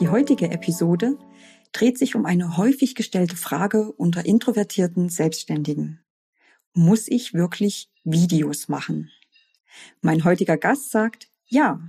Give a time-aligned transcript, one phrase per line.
[0.00, 1.16] Die heutige Episode
[1.72, 6.00] dreht sich um eine häufig gestellte Frage unter introvertierten Selbstständigen.
[6.74, 9.10] Muss ich wirklich Videos machen?
[10.02, 11.80] Mein heutiger Gast sagt, ja,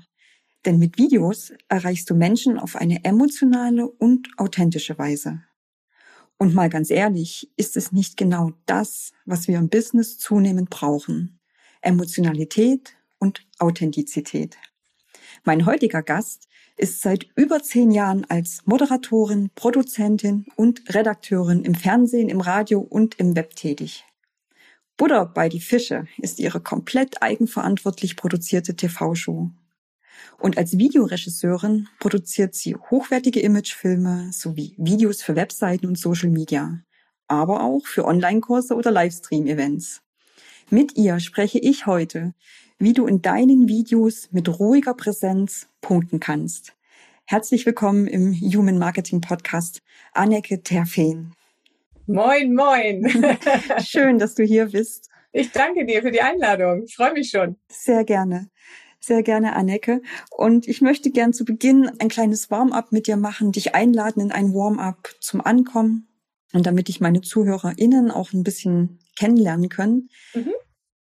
[0.66, 5.44] denn mit Videos erreichst du Menschen auf eine emotionale und authentische Weise.
[6.38, 11.42] Und mal ganz ehrlich, ist es nicht genau das, was wir im Business zunehmend brauchen?
[11.82, 14.58] Emotionalität und Authentizität.
[15.44, 16.47] Mein heutiger Gast
[16.78, 23.16] ist seit über zehn Jahren als Moderatorin, Produzentin und Redakteurin im Fernsehen, im Radio und
[23.16, 24.06] im Web tätig.
[24.96, 29.52] Butter bei die Fische ist ihre komplett eigenverantwortlich produzierte TV-Show.
[30.40, 36.80] Und als Videoregisseurin produziert sie hochwertige Imagefilme sowie Videos für Webseiten und Social Media,
[37.28, 40.02] aber auch für Online-Kurse oder Livestream-Events.
[40.70, 42.34] Mit ihr spreche ich heute
[42.80, 46.76] wie du in deinen Videos mit ruhiger Präsenz punkten kannst.
[47.26, 49.82] Herzlich willkommen im Human Marketing Podcast,
[50.14, 51.34] Anneke Terfeen.
[52.06, 53.12] Moin, moin.
[53.84, 55.10] Schön, dass du hier bist.
[55.32, 56.84] Ich danke dir für die Einladung.
[56.84, 57.56] Ich freue mich schon.
[57.68, 58.50] Sehr gerne.
[59.00, 60.02] Sehr gerne, Anneke.
[60.30, 64.32] Und ich möchte gern zu Beginn ein kleines Warm-up mit dir machen, dich einladen in
[64.32, 66.08] ein Warm-up zum Ankommen
[66.54, 70.10] und damit ich meine ZuhörerInnen auch ein bisschen kennenlernen können.
[70.36, 70.54] Mhm.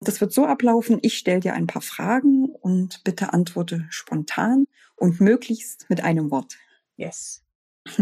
[0.05, 4.66] Das wird so ablaufen, ich stelle dir ein paar Fragen und bitte antworte spontan
[4.97, 6.58] und möglichst mit einem Wort.
[6.97, 7.42] Yes.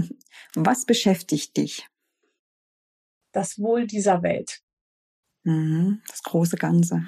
[0.55, 1.89] Was beschäftigt dich?
[3.31, 4.63] Das Wohl dieser Welt.
[5.45, 7.05] Mhm, das große Ganze.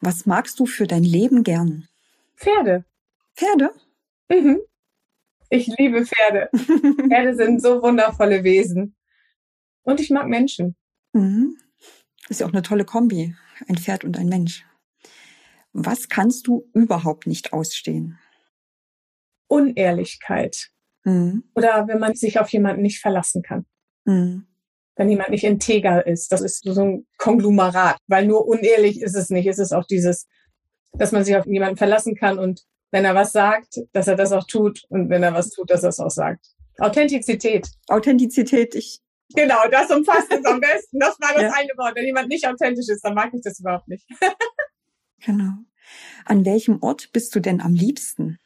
[0.00, 1.88] Was magst du für dein Leben gern?
[2.36, 2.84] Pferde.
[3.36, 3.70] Pferde?
[4.28, 4.58] Mhm.
[5.50, 6.50] Ich liebe Pferde.
[6.52, 8.96] Pferde sind so wundervolle Wesen.
[9.82, 10.76] Und ich mag Menschen.
[11.12, 11.56] Mhm.
[12.28, 13.36] Ist ja auch eine tolle Kombi
[13.66, 14.64] ein Pferd und ein Mensch.
[15.72, 18.18] Was kannst du überhaupt nicht ausstehen?
[19.48, 20.70] Unehrlichkeit.
[21.04, 21.44] Mhm.
[21.54, 23.66] Oder wenn man sich auf jemanden nicht verlassen kann.
[24.04, 24.46] Mhm.
[24.96, 26.32] Wenn jemand nicht integer ist.
[26.32, 27.98] Das ist so ein Konglomerat.
[28.06, 29.46] Weil nur unehrlich ist es nicht.
[29.46, 30.26] Es ist auch dieses,
[30.92, 34.32] dass man sich auf jemanden verlassen kann und wenn er was sagt, dass er das
[34.32, 36.46] auch tut und wenn er was tut, dass er es auch sagt.
[36.78, 37.68] Authentizität.
[37.88, 38.74] Authentizität.
[38.74, 39.00] Ich
[39.34, 40.98] Genau, das umfasst es am besten.
[40.98, 41.52] Das war das ja.
[41.54, 41.94] eine Wort.
[41.96, 44.06] Wenn jemand nicht authentisch ist, dann mag ich das überhaupt nicht.
[45.20, 45.52] genau.
[46.24, 48.38] An welchem Ort bist du denn am liebsten?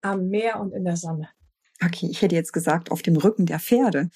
[0.00, 1.28] Am Meer und in der Sonne.
[1.84, 4.10] Okay, ich hätte jetzt gesagt, auf dem Rücken der Pferde.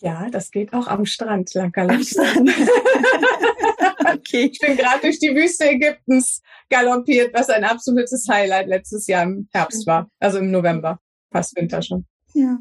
[0.00, 2.50] Ja, das geht auch am Strand galoppieren.
[4.14, 4.50] okay.
[4.52, 9.48] Ich bin gerade durch die Wüste Ägyptens galoppiert, was ein absolutes Highlight letztes Jahr im
[9.52, 10.10] Herbst war.
[10.20, 11.00] Also im November,
[11.32, 12.06] fast Winter schon.
[12.34, 12.58] Ja.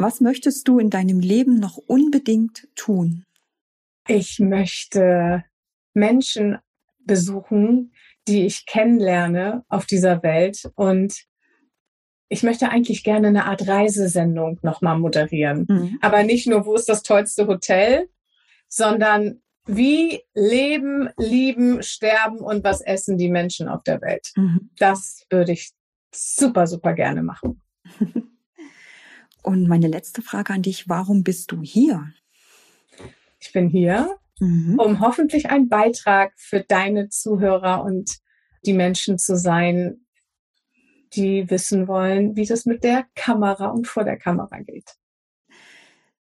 [0.00, 3.26] Was möchtest du in deinem Leben noch unbedingt tun?
[4.08, 5.44] Ich möchte
[5.92, 6.58] Menschen
[7.04, 7.92] besuchen,
[8.26, 11.26] die ich kennenlerne auf dieser Welt und
[12.30, 15.66] ich möchte eigentlich gerne eine Art Reisesendung nochmal moderieren.
[15.68, 15.98] Mhm.
[16.00, 18.08] Aber nicht nur, wo ist das tollste Hotel,
[18.68, 24.30] sondern wie leben, lieben, sterben und was essen die Menschen auf der Welt.
[24.36, 24.70] Mhm.
[24.78, 25.72] Das würde ich
[26.14, 27.60] super, super gerne machen.
[29.42, 32.12] Und meine letzte Frage an dich, warum bist du hier?
[33.38, 34.78] Ich bin hier, mhm.
[34.78, 38.18] um hoffentlich ein Beitrag für deine Zuhörer und
[38.64, 40.04] die Menschen zu sein,
[41.14, 44.96] die wissen wollen, wie das mit der Kamera und vor der Kamera geht.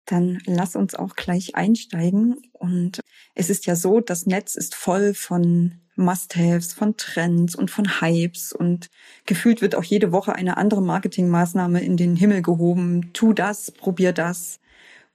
[0.05, 2.41] Dann lass uns auch gleich einsteigen.
[2.53, 3.01] Und
[3.35, 8.53] es ist ja so, das Netz ist voll von Must-Haves, von Trends und von Hypes
[8.53, 8.89] und
[9.25, 13.11] gefühlt wird auch jede Woche eine andere Marketingmaßnahme in den Himmel gehoben.
[13.13, 14.59] Tu das, probier das.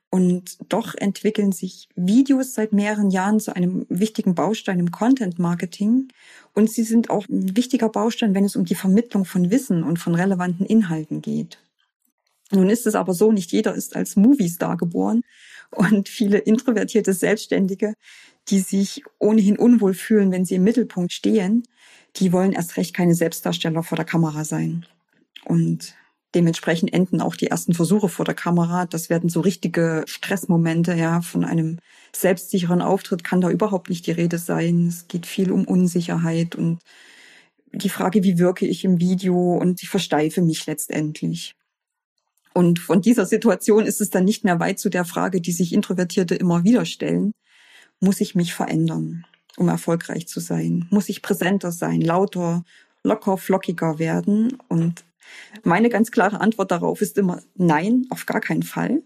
[0.09, 6.09] Und doch entwickeln sich Videos seit mehreren Jahren zu einem wichtigen Baustein im Content Marketing.
[6.55, 9.99] Und sie sind auch ein wichtiger Baustein, wenn es um die Vermittlung von Wissen und
[9.99, 11.59] von relevanten Inhalten geht.
[12.53, 15.23] Nun ist es aber so, nicht jeder ist als Movie-Star geboren.
[15.71, 17.95] Und viele introvertierte Selbstständige
[18.49, 21.65] die sich ohnehin unwohl fühlen, wenn sie im Mittelpunkt stehen,
[22.17, 24.87] die wollen erst recht keine Selbstdarsteller vor der Kamera sein.
[25.45, 25.95] Und
[26.35, 28.87] dementsprechend enden auch die ersten Versuche vor der Kamera.
[28.87, 31.79] Das werden so richtige Stressmomente, ja, von einem
[32.15, 34.87] selbstsicheren Auftritt kann da überhaupt nicht die Rede sein.
[34.89, 36.81] Es geht viel um Unsicherheit und
[37.73, 41.55] die Frage, wie wirke ich im Video und ich versteife mich letztendlich.
[42.55, 45.75] Und von dieser Situation ist es dann nicht mehr weit zu der Frage, die sich
[45.75, 47.33] Introvertierte immer wieder stellen.
[48.01, 49.25] Muss ich mich verändern,
[49.57, 50.87] um erfolgreich zu sein?
[50.91, 52.65] Muss ich präsenter sein, lauter,
[53.03, 54.59] locker, flockiger werden?
[54.69, 55.05] Und
[55.65, 59.03] meine ganz klare Antwort darauf ist immer nein, auf gar keinen Fall.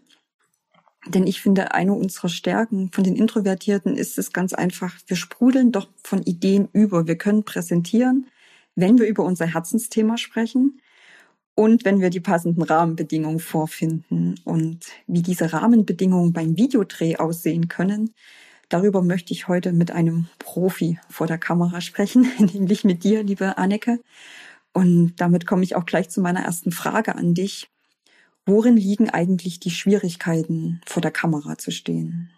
[1.07, 5.73] Denn ich finde, eine unserer Stärken von den Introvertierten ist es ganz einfach, wir sprudeln
[5.73, 7.07] doch von Ideen über.
[7.07, 8.27] Wir können präsentieren,
[8.75, 10.81] wenn wir über unser Herzensthema sprechen
[11.55, 14.39] und wenn wir die passenden Rahmenbedingungen vorfinden.
[14.45, 18.15] Und wie diese Rahmenbedingungen beim Videodreh aussehen können,
[18.71, 23.59] darüber möchte ich heute mit einem Profi vor der Kamera sprechen, nämlich mit dir, liebe
[23.59, 24.01] Anneke.
[24.73, 27.69] Und damit komme ich auch gleich zu meiner ersten Frage an dich.
[28.47, 32.31] Worin liegen eigentlich die Schwierigkeiten, vor der Kamera zu stehen?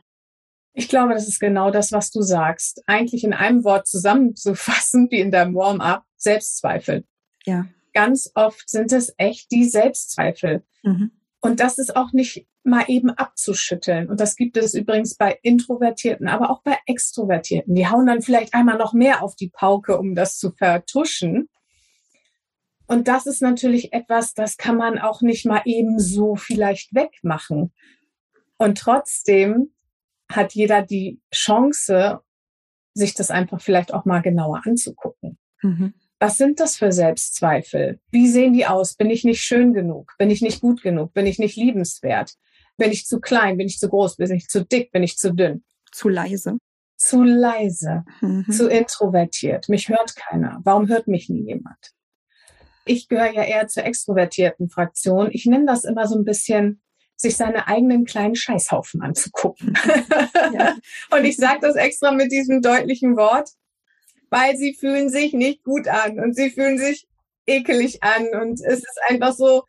[0.74, 2.82] Ich glaube, das ist genau das, was du sagst.
[2.86, 7.04] Eigentlich in einem Wort zusammenzufassen, wie in deinem Warm-up, Selbstzweifel.
[7.44, 7.66] Ja.
[7.92, 10.64] Ganz oft sind es echt die Selbstzweifel.
[10.82, 11.10] Mhm.
[11.44, 14.08] Und das ist auch nicht mal eben abzuschütteln.
[14.08, 17.74] Und das gibt es übrigens bei Introvertierten, aber auch bei Extrovertierten.
[17.74, 21.48] Die hauen dann vielleicht einmal noch mehr auf die Pauke, um das zu vertuschen.
[22.86, 27.72] Und das ist natürlich etwas, das kann man auch nicht mal eben so vielleicht wegmachen.
[28.56, 29.72] Und trotzdem
[30.30, 32.20] hat jeder die Chance,
[32.94, 35.38] sich das einfach vielleicht auch mal genauer anzugucken.
[35.62, 35.94] Mhm.
[36.22, 37.98] Was sind das für Selbstzweifel?
[38.12, 38.94] Wie sehen die aus?
[38.94, 40.14] Bin ich nicht schön genug?
[40.18, 41.12] Bin ich nicht gut genug?
[41.14, 42.34] Bin ich nicht liebenswert?
[42.76, 43.56] Bin ich zu klein?
[43.56, 44.18] Bin ich zu groß?
[44.18, 44.92] Bin ich zu dick?
[44.92, 45.64] Bin ich zu dünn?
[45.90, 46.58] Zu leise.
[46.96, 48.04] Zu leise.
[48.20, 48.46] Mhm.
[48.48, 49.68] Zu introvertiert.
[49.68, 50.60] Mich hört keiner.
[50.62, 51.90] Warum hört mich nie jemand?
[52.84, 55.28] Ich gehöre ja eher zur extrovertierten Fraktion.
[55.32, 56.82] Ich nenne das immer so ein bisschen,
[57.16, 59.76] sich seine eigenen kleinen Scheißhaufen anzugucken.
[60.52, 60.76] Ja.
[61.10, 63.50] und ich sage das extra mit diesem deutlichen Wort,
[64.32, 67.06] weil sie fühlen sich nicht gut an und sie fühlen sich
[67.46, 69.62] ekelig an und es ist einfach so,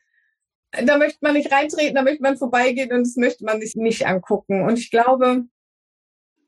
[0.71, 4.07] da möchte man nicht reintreten, da möchte man vorbeigehen und das möchte man sich nicht
[4.07, 4.63] angucken.
[4.63, 5.43] Und ich glaube,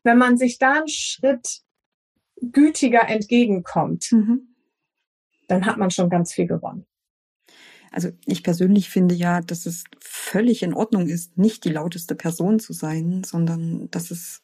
[0.04, 1.62] wenn man sich da einen Schritt
[2.42, 4.56] gütiger entgegenkommt, mhm
[5.48, 6.86] dann hat man schon ganz viel gewonnen.
[7.92, 12.60] Also ich persönlich finde ja, dass es völlig in Ordnung ist, nicht die lauteste Person
[12.60, 14.42] zu sein, sondern dass es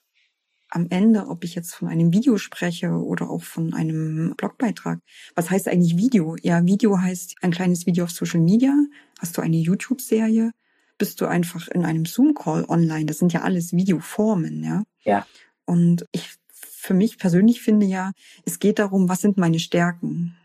[0.71, 4.99] am Ende, ob ich jetzt von einem Video spreche oder auch von einem Blogbeitrag.
[5.35, 6.35] Was heißt eigentlich Video?
[6.41, 8.73] Ja, Video heißt ein kleines Video auf Social Media.
[9.19, 10.51] Hast du eine YouTube-Serie?
[10.97, 13.05] Bist du einfach in einem Zoom-Call online?
[13.05, 14.83] Das sind ja alles Videoformen, ja.
[15.03, 15.27] Ja.
[15.65, 18.11] Und ich für mich persönlich finde ja,
[18.45, 20.35] es geht darum, was sind meine Stärken?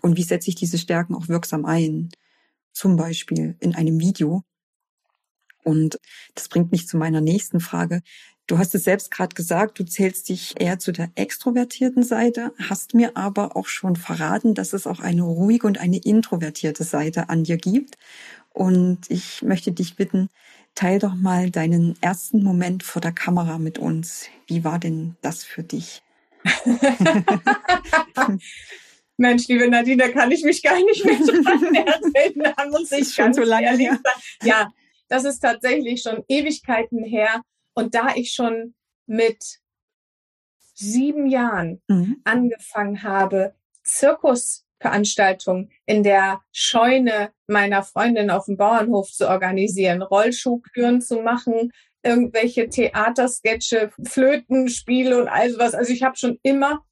[0.00, 2.08] Und wie setze ich diese Stärken auch wirksam ein?
[2.72, 4.42] Zum Beispiel in einem Video.
[5.64, 5.98] Und
[6.34, 8.02] das bringt mich zu meiner nächsten Frage.
[8.46, 12.94] Du hast es selbst gerade gesagt, du zählst dich eher zu der extrovertierten Seite, hast
[12.94, 17.42] mir aber auch schon verraten, dass es auch eine ruhige und eine introvertierte Seite an
[17.42, 17.98] dir gibt.
[18.52, 20.28] Und ich möchte dich bitten,
[20.76, 24.26] teil doch mal deinen ersten Moment vor der Kamera mit uns.
[24.46, 26.02] Wie war denn das für dich?
[29.16, 31.74] Mensch, liebe Nadine, da kann ich mich gar nicht mehr dran
[32.14, 32.54] erinnern.
[32.56, 33.98] Da muss ich schon so lange her.
[34.44, 34.70] Ja,
[35.08, 37.42] das ist tatsächlich schon Ewigkeiten her.
[37.76, 38.74] Und da ich schon
[39.06, 39.60] mit
[40.74, 42.20] sieben Jahren mhm.
[42.24, 51.20] angefangen habe, Zirkusveranstaltungen in der Scheune meiner Freundin auf dem Bauernhof zu organisieren, Rollschuhküren zu
[51.20, 51.70] machen,
[52.02, 55.74] irgendwelche Theatersketche, Flötenspiele und all sowas.
[55.74, 56.82] Also ich habe schon immer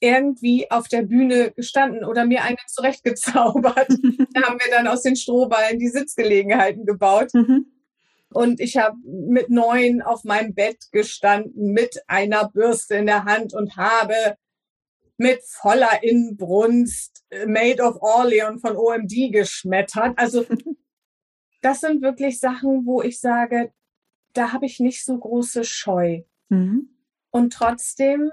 [0.00, 3.88] irgendwie auf der Bühne gestanden oder mir eine zurechtgezaubert.
[4.34, 7.34] da haben wir dann aus den Strohballen die Sitzgelegenheiten gebaut.
[7.34, 7.66] Mhm.
[8.30, 13.54] Und ich habe mit neun auf meinem Bett gestanden mit einer Bürste in der Hand
[13.54, 14.36] und habe
[15.16, 20.16] mit voller Inbrunst Made of Orleans von OMD geschmettert.
[20.16, 20.44] Also
[21.62, 23.72] das sind wirklich Sachen, wo ich sage,
[24.32, 26.22] da habe ich nicht so große Scheu.
[26.48, 26.90] Mhm.
[27.30, 28.30] Und trotzdem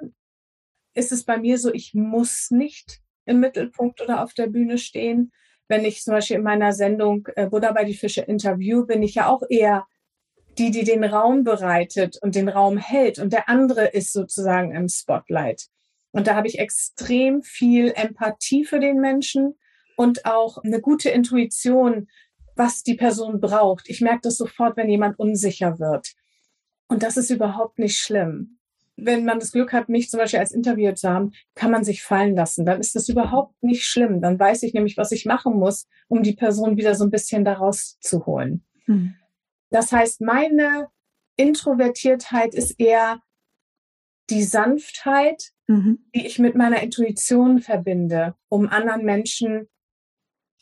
[0.94, 5.32] ist es bei mir so, ich muss nicht im Mittelpunkt oder auf der Bühne stehen.
[5.68, 9.16] Wenn ich zum Beispiel in meiner Sendung äh, Buddha bei die Fische interview, bin ich
[9.16, 9.86] ja auch eher
[10.58, 13.20] die, die den Raum bereitet und den Raum hält.
[13.20, 15.68] Und der andere ist sozusagen im Spotlight.
[16.12, 19.58] Und da habe ich extrem viel Empathie für den Menschen
[19.98, 22.08] und auch eine gute Intuition,
[22.56, 23.90] was die Person braucht.
[23.90, 26.14] Ich merke das sofort, wenn jemand unsicher wird.
[26.88, 28.55] Und das ist überhaupt nicht schlimm
[28.98, 32.04] wenn man das Glück hat, mich zum Beispiel als Interview zu haben, kann man sich
[32.04, 32.66] fallen lassen.
[32.66, 34.22] Dann ist das überhaupt nicht schlimm.
[34.22, 37.44] Dann weiß ich nämlich, was ich machen muss, um die Person wieder so ein bisschen
[37.44, 38.64] daraus zu holen.
[38.86, 39.16] Mhm.
[39.70, 40.88] Das heißt, meine
[41.36, 43.22] Introvertiertheit ist eher
[44.30, 46.06] die Sanftheit, mhm.
[46.16, 49.68] die ich mit meiner Intuition verbinde, um anderen Menschen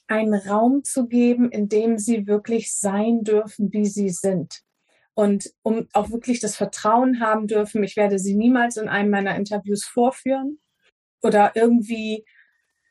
[0.07, 4.61] einen Raum zu geben, in dem sie wirklich sein dürfen, wie sie sind.
[5.15, 9.35] Und um auch wirklich das Vertrauen haben dürfen, ich werde sie niemals in einem meiner
[9.35, 10.59] Interviews vorführen
[11.21, 12.25] oder irgendwie,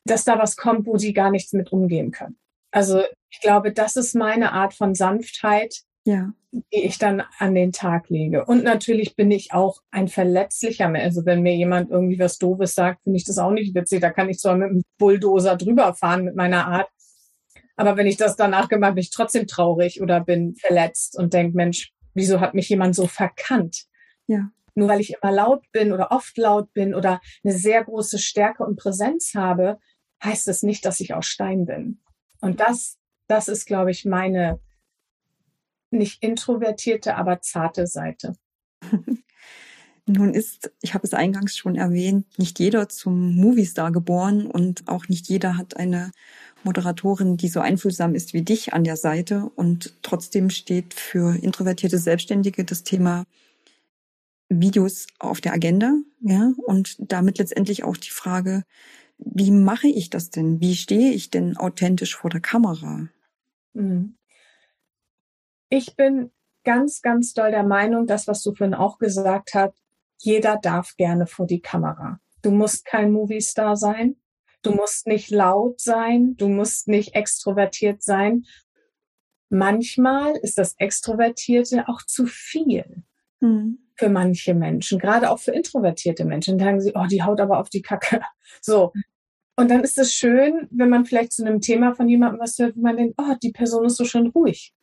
[0.05, 2.38] dass da was kommt, wo sie gar nichts mit umgehen können.
[2.71, 6.33] Also ich glaube, das ist meine Art von Sanftheit, ja.
[6.52, 8.45] die ich dann an den Tag lege.
[8.45, 11.05] Und natürlich bin ich auch ein verletzlicher Mensch.
[11.05, 14.00] Also wenn mir jemand irgendwie was Doofes sagt, finde ich das auch nicht witzig.
[14.00, 16.88] Da kann ich zwar mit einem Bulldozer drüber fahren mit meiner Art.
[17.76, 21.57] Aber wenn ich das danach gemacht, bin ich trotzdem traurig oder bin verletzt und denke,
[21.57, 23.87] Mensch, wieso hat mich jemand so verkannt?
[24.26, 24.50] Ja.
[24.75, 28.64] Nur weil ich immer laut bin oder oft laut bin oder eine sehr große Stärke
[28.64, 29.78] und Präsenz habe,
[30.25, 32.00] heißt es nicht, dass ich aus Stein bin.
[32.40, 34.61] Und das, das ist, glaube ich, meine
[35.90, 38.35] nicht introvertierte, aber zarte Seite.
[40.07, 45.07] Nun ist, ich habe es eingangs schon erwähnt, nicht jeder zum Moviestar geboren und auch
[45.09, 46.11] nicht jeder hat eine
[46.64, 49.50] Moderatorin, die so einfühlsam ist wie dich an der Seite.
[49.57, 53.25] Und trotzdem steht für introvertierte Selbstständige das Thema
[54.49, 58.64] Videos auf der Agenda, ja, und damit letztendlich auch die Frage,
[59.19, 60.61] wie mache ich das denn?
[60.61, 63.09] Wie stehe ich denn authentisch vor der Kamera?
[63.73, 64.16] Mhm.
[65.71, 66.31] Ich bin
[66.64, 69.75] ganz, ganz doll der Meinung, das, was du vorhin auch gesagt hast,
[70.19, 72.21] jeder darf gerne vor die Kamera.
[72.42, 74.16] Du musst kein Movie-Star sein.
[74.62, 76.37] Du musst nicht laut sein.
[76.37, 78.45] Du musst nicht extrovertiert sein.
[79.50, 83.02] Manchmal ist das Extrovertierte auch zu viel
[83.40, 83.78] mhm.
[83.97, 86.57] für manche Menschen, gerade auch für introvertierte Menschen.
[86.57, 88.23] Dann sagen sie, oh, die haut aber auf die Kacke.
[88.61, 88.92] So.
[89.57, 92.76] Und dann ist es schön, wenn man vielleicht zu einem Thema von jemandem was hört,
[92.76, 94.75] wo man denkt, oh, die Person ist so schön ruhig.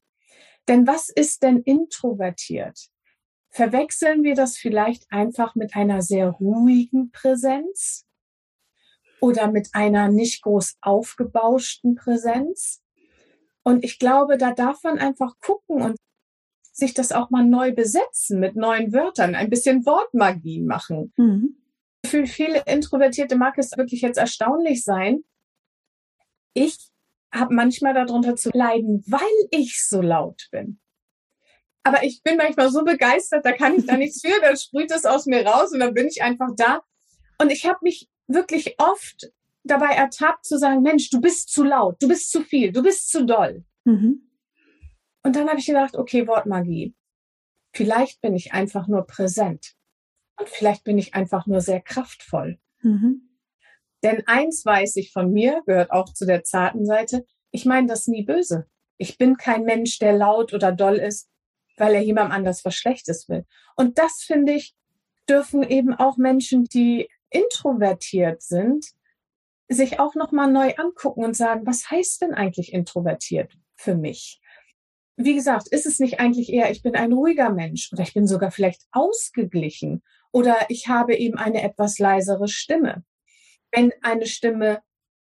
[0.67, 2.89] Denn was ist denn introvertiert?
[3.49, 8.05] Verwechseln wir das vielleicht einfach mit einer sehr ruhigen Präsenz
[9.21, 12.81] oder mit einer nicht groß aufgebauschten Präsenz?
[13.63, 15.97] Und ich glaube, da darf man einfach gucken und
[16.71, 21.13] sich das auch mal neu besetzen mit neuen Wörtern, ein bisschen Wortmagie machen.
[21.17, 21.57] Mhm.
[22.05, 25.23] Für viele Introvertierte mag es wirklich jetzt erstaunlich sein.
[26.53, 26.77] Ich
[27.31, 29.21] habe manchmal darunter zu leiden, weil
[29.51, 30.79] ich so laut bin.
[31.83, 35.05] Aber ich bin manchmal so begeistert, da kann ich da nichts für, dann sprüht es
[35.05, 36.81] aus mir raus und dann bin ich einfach da.
[37.37, 39.31] Und ich habe mich wirklich oft
[39.63, 43.09] dabei ertappt zu sagen, Mensch, du bist zu laut, du bist zu viel, du bist
[43.11, 43.65] zu doll.
[43.83, 44.29] Mhm.
[45.23, 46.95] Und dann habe ich gedacht, okay, Wortmagie.
[47.73, 49.73] Vielleicht bin ich einfach nur präsent.
[50.39, 52.57] Und vielleicht bin ich einfach nur sehr kraftvoll.
[52.81, 53.29] Mhm.
[54.01, 58.07] Denn eins weiß ich von mir, gehört auch zu der zarten Seite, ich meine das
[58.07, 58.67] nie böse.
[58.97, 61.29] Ich bin kein Mensch, der laut oder doll ist,
[61.77, 63.45] weil er jemandem anders was Schlechtes will.
[63.75, 64.75] Und das finde ich,
[65.27, 68.85] dürfen eben auch Menschen, die introvertiert sind,
[69.67, 74.41] sich auch nochmal neu angucken und sagen, was heißt denn eigentlich introvertiert für mich?
[75.15, 78.25] Wie gesagt, ist es nicht eigentlich eher, ich bin ein ruhiger Mensch oder ich bin
[78.25, 83.03] sogar vielleicht ausgeglichen oder ich habe eben eine etwas leisere Stimme
[83.71, 84.81] wenn eine Stimme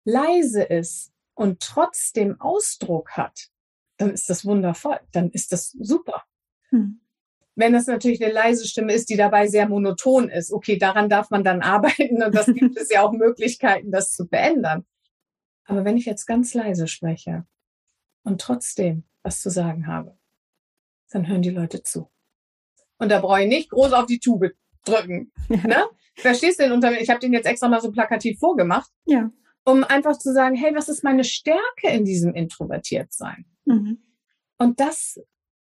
[0.05, 3.49] leise ist und trotzdem Ausdruck hat,
[3.97, 6.23] dann ist das wundervoll, dann ist das super.
[6.69, 7.01] Hm.
[7.59, 11.29] Wenn das natürlich eine leise Stimme ist, die dabei sehr monoton ist, okay, daran darf
[11.29, 14.85] man dann arbeiten und das gibt es ja auch Möglichkeiten, das zu verändern.
[15.65, 17.45] Aber wenn ich jetzt ganz leise spreche
[18.23, 20.17] und trotzdem was zu sagen habe,
[21.09, 22.09] dann hören die Leute zu.
[22.97, 24.53] Und da brauche ich nicht groß auf die Tube
[24.85, 25.33] drücken.
[25.49, 25.67] Ja.
[25.67, 25.85] Ne?
[26.15, 27.01] Verstehst du den Unterschied?
[27.01, 28.89] Ich habe den jetzt extra mal so plakativ vorgemacht.
[29.05, 29.31] Ja.
[29.65, 33.45] Um einfach zu sagen, hey, was ist meine Stärke in diesem Introvertiertsein?
[33.65, 34.01] Mhm.
[34.57, 35.19] Und das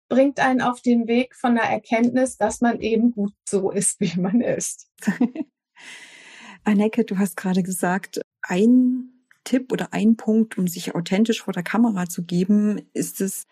[0.09, 4.19] bringt einen auf den Weg von der Erkenntnis, dass man eben gut so ist, wie
[4.19, 4.89] man ist.
[6.63, 9.11] Anneke, du hast gerade gesagt, ein
[9.43, 13.47] Tipp oder ein Punkt, um sich authentisch vor der Kamera zu geben, ist es,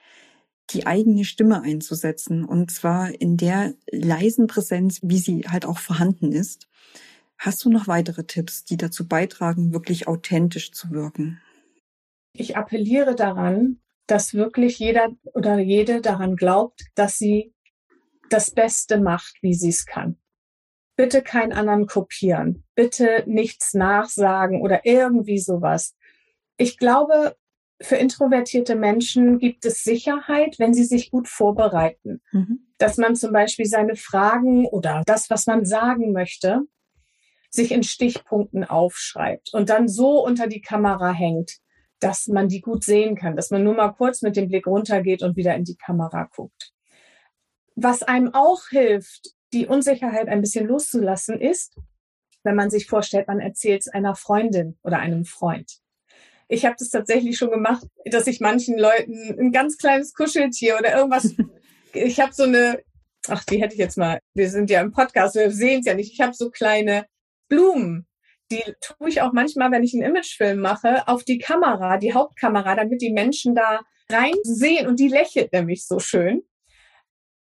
[0.72, 6.34] die eigene Stimme einzusetzen und zwar in der leisen Präsenz, wie sie halt auch vorhanden
[6.34, 6.68] ist.
[7.38, 11.40] Hast du noch weitere Tipps, die dazu beitragen, wirklich authentisch zu wirken?
[12.34, 17.54] Ich appelliere daran, dass wirklich jeder oder jede daran glaubt, dass sie
[18.30, 20.18] das Beste macht, wie sie es kann.
[20.96, 22.64] Bitte keinen anderen kopieren.
[22.74, 25.96] Bitte nichts nachsagen oder irgendwie sowas.
[26.58, 27.36] Ich glaube,
[27.80, 32.22] für introvertierte Menschen gibt es Sicherheit, wenn sie sich gut vorbereiten.
[32.32, 32.68] Mhm.
[32.80, 36.62] Dass man zum Beispiel seine Fragen oder das, was man sagen möchte,
[37.50, 41.60] sich in Stichpunkten aufschreibt und dann so unter die Kamera hängt,
[42.00, 45.24] dass man die gut sehen kann, dass man nur mal kurz mit dem Blick runtergeht
[45.24, 46.74] und wieder in die Kamera guckt.
[47.76, 51.76] Was einem auch hilft, die Unsicherheit ein bisschen loszulassen, ist,
[52.44, 55.80] wenn man sich vorstellt, man erzählt es einer Freundin oder einem Freund
[56.48, 60.96] Ich habe das tatsächlich schon gemacht, dass ich manchen Leuten ein ganz kleines Kuscheltier oder
[60.96, 61.36] irgendwas.
[61.94, 62.82] ich habe so eine,
[63.28, 64.20] ach, die hätte ich jetzt mal.
[64.34, 66.14] Wir sind ja im Podcast, wir sehen es ja nicht.
[66.14, 67.06] Ich habe so kleine
[67.50, 68.08] Blumen.
[68.52, 72.76] Die tue ich auch manchmal, wenn ich einen Imagefilm mache, auf die Kamera, die Hauptkamera,
[72.76, 76.44] damit die Menschen da reinsehen und die lächelt nämlich so schön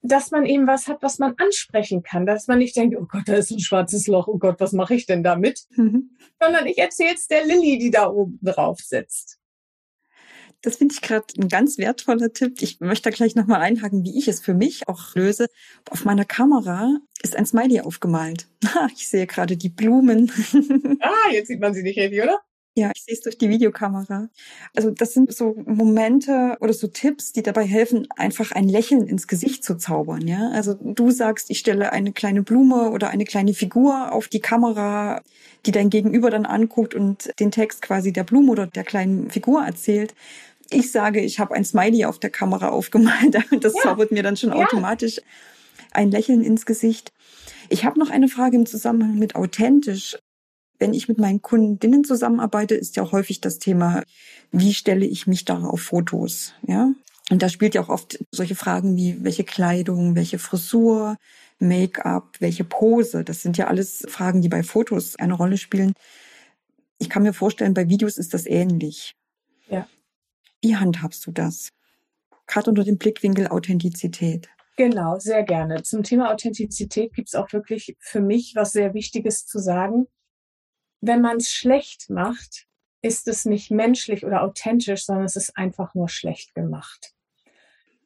[0.03, 3.23] dass man eben was hat, was man ansprechen kann, dass man nicht denkt, oh Gott,
[3.27, 5.63] da ist ein schwarzes Loch, oh Gott, was mache ich denn damit?
[5.71, 6.11] Mhm.
[6.41, 9.39] Sondern ich erzähle es der Lilly, die da oben drauf sitzt.
[10.63, 12.63] Das finde ich gerade ein ganz wertvoller Tipp.
[12.63, 15.49] Ich möchte da gleich nochmal einhaken, wie ich es für mich auch löse.
[15.91, 18.49] Auf meiner Kamera ist ein Smiley aufgemalt.
[18.97, 20.31] Ich sehe gerade die Blumen.
[21.01, 22.41] Ah, jetzt sieht man sie nicht richtig, oder?
[22.75, 24.29] Ja, ich sehe es durch die Videokamera.
[24.75, 29.27] Also das sind so Momente oder so Tipps, die dabei helfen, einfach ein Lächeln ins
[29.29, 30.27] Gesicht zu zaubern.
[30.27, 34.41] Ja, also du sagst, ich stelle eine kleine Blume oder eine kleine Figur auf die
[34.41, 35.21] Kamera,
[35.67, 39.63] die dein Gegenüber dann anguckt und den Text quasi der Blume oder der kleinen Figur
[39.63, 40.15] erzählt.
[40.73, 43.37] Ich sage, ich habe ein Smiley auf der Kamera aufgemalt.
[43.61, 43.83] Das ja.
[43.83, 44.57] zaubert mir dann schon ja.
[44.57, 45.21] automatisch
[45.93, 47.13] ein Lächeln ins Gesicht.
[47.69, 50.17] Ich habe noch eine Frage im Zusammenhang mit authentisch
[50.83, 54.03] wenn ich mit meinen Kundinnen zusammenarbeite, ist ja häufig das Thema,
[54.51, 56.93] wie stelle ich mich da auf Fotos, ja?
[57.31, 61.17] Und da spielt ja auch oft solche Fragen wie, welche Kleidung, welche Frisur,
[61.61, 63.23] Make-up, welche Pose.
[63.23, 65.95] Das sind ja alles Fragen, die bei Fotos eine Rolle spielen.
[66.99, 69.15] Ich kann mir vorstellen, bei Videos ist das ähnlich.
[69.71, 69.87] Ja.
[70.63, 71.71] Wie handhabst du das?
[72.47, 74.49] Gerade unter dem Blickwinkel Authentizität.
[74.77, 75.83] Genau, sehr gerne.
[75.83, 80.07] Zum Thema Authentizität gibt es auch wirklich für mich was sehr Wichtiges zu sagen
[81.03, 82.67] wenn man es schlecht macht,
[83.03, 87.13] ist es nicht menschlich oder authentisch, sondern es ist einfach nur schlecht gemacht.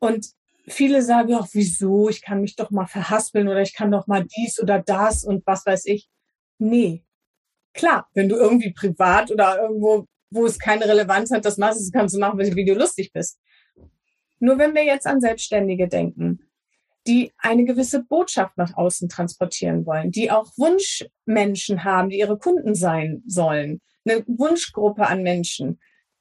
[0.00, 0.30] Und
[0.66, 4.24] viele sagen auch, wieso, ich kann mich doch mal verhaspeln oder ich kann doch mal
[4.24, 6.08] dies oder das und was weiß ich.
[6.58, 7.04] Nee.
[7.74, 12.14] Klar, wenn du irgendwie privat oder irgendwo, wo es keine Relevanz hat, das machst, kannst
[12.14, 13.38] du machen, wenn du lustig bist.
[14.38, 16.40] Nur wenn wir jetzt an Selbstständige denken,
[17.06, 22.74] die eine gewisse Botschaft nach außen transportieren wollen, die auch Wunschmenschen haben, die ihre Kunden
[22.74, 25.78] sein sollen, eine Wunschgruppe an Menschen,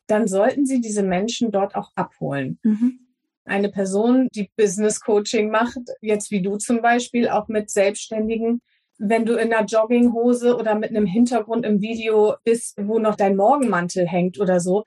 [0.08, 2.60] dann sollten sie diese Menschen dort auch abholen.
[2.64, 3.00] Mhm.
[3.46, 8.62] Eine Person, die Business Coaching macht, jetzt wie du zum Beispiel, auch mit Selbstständigen,
[8.98, 13.36] wenn du in einer Jogginghose oder mit einem Hintergrund im Video bist, wo noch dein
[13.36, 14.84] Morgenmantel hängt oder so,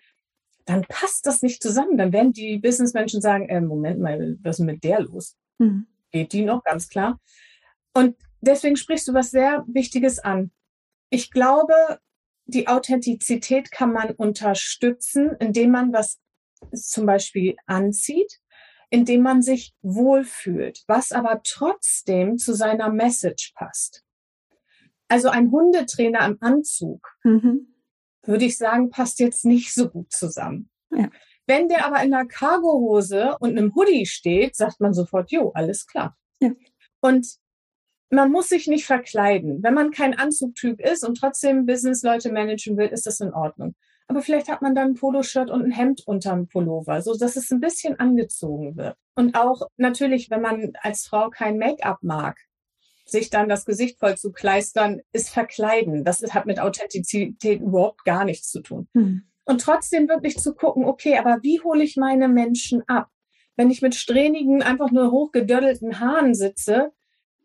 [0.65, 1.97] dann passt das nicht zusammen.
[1.97, 5.37] Dann werden die Businessmenschen sagen, äh, Moment mal, was ist mit der los?
[5.59, 5.87] Mhm.
[6.11, 7.21] Geht die noch, ganz klar.
[7.95, 10.51] Und deswegen sprichst du was sehr Wichtiges an.
[11.11, 11.75] Ich glaube,
[12.47, 16.19] die Authentizität kann man unterstützen, indem man was
[16.75, 18.41] zum Beispiel anzieht,
[18.91, 24.05] indem man sich wohlfühlt, was aber trotzdem zu seiner Message passt.
[25.09, 27.75] Also ein Hundetrainer im Anzug, mhm.
[28.23, 30.71] würde ich sagen, passt jetzt nicht so gut zusammen.
[30.91, 31.09] Ja.
[31.47, 35.87] Wenn der aber in einer Cargohose und einem Hoodie steht, sagt man sofort, jo, alles
[35.87, 36.17] klar.
[36.41, 36.51] Ja.
[37.01, 37.27] Und
[38.11, 39.63] man muss sich nicht verkleiden.
[39.63, 43.75] Wenn man kein Anzugtyp ist und trotzdem Business-Leute managen will, ist das in Ordnung.
[44.09, 47.51] Aber vielleicht hat man dann ein Poloshirt und ein Hemd unterm Pullover, so dass es
[47.51, 48.97] ein bisschen angezogen wird.
[49.15, 52.39] Und auch natürlich, wenn man als Frau kein Make-up mag,
[53.05, 56.05] sich dann das Gesicht voll zu kleistern, ist verkleiden.
[56.05, 58.89] Das hat mit Authentizität überhaupt gar nichts zu tun.
[58.95, 59.25] Mhm.
[59.45, 63.11] Und trotzdem wirklich zu gucken, okay, aber wie hole ich meine Menschen ab?
[63.57, 66.93] Wenn ich mit strähnigen, einfach nur hochgedödelten Haaren sitze,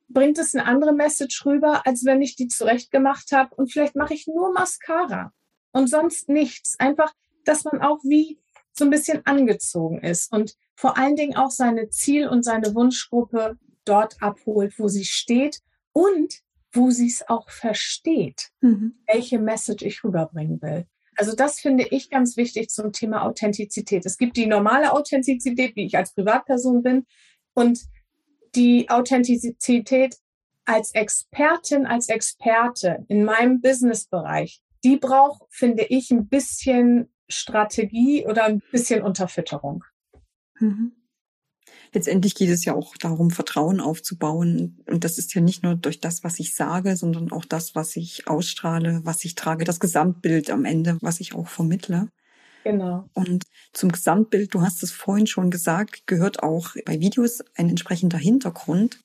[0.08, 4.14] bringt es eine andere Message rüber, als wenn ich die zurechtgemacht habe und vielleicht mache
[4.14, 5.34] ich nur Mascara
[5.74, 6.80] und sonst nichts.
[6.80, 8.40] Einfach, dass man auch wie
[8.72, 13.58] so ein bisschen angezogen ist und vor allen Dingen auch seine Ziel- und seine Wunschgruppe
[13.86, 15.60] dort abholt, wo sie steht
[15.92, 18.96] und wo sie es auch versteht, mhm.
[19.06, 20.88] welche Message ich rüberbringen will.
[21.16, 24.06] Also das finde ich ganz wichtig zum Thema Authentizität.
[24.06, 27.06] Es gibt die normale Authentizität, wie ich als Privatperson bin,
[27.54, 27.82] und
[28.56, 30.18] die Authentizität
[30.66, 38.46] als Expertin, als Experte in meinem Businessbereich, die braucht, finde ich, ein bisschen Strategie oder
[38.46, 39.84] ein bisschen Unterfütterung.
[40.60, 40.94] Mhm
[41.94, 44.84] letztendlich geht es ja auch darum, Vertrauen aufzubauen.
[44.88, 47.96] Und das ist ja nicht nur durch das, was ich sage, sondern auch das, was
[47.96, 52.10] ich ausstrahle, was ich trage, das Gesamtbild am Ende, was ich auch vermittle.
[52.64, 53.10] Genau.
[53.14, 58.18] Und zum Gesamtbild, du hast es vorhin schon gesagt, gehört auch bei Videos ein entsprechender
[58.18, 59.02] Hintergrund.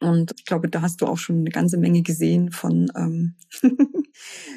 [0.00, 3.34] Und ich glaube, da hast du auch schon eine ganze Menge gesehen von ähm,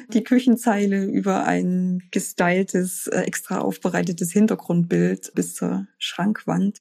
[0.08, 6.78] die Küchenzeile über ein gestyltes, äh, extra aufbereitetes Hintergrundbild bis zur Schrankwand.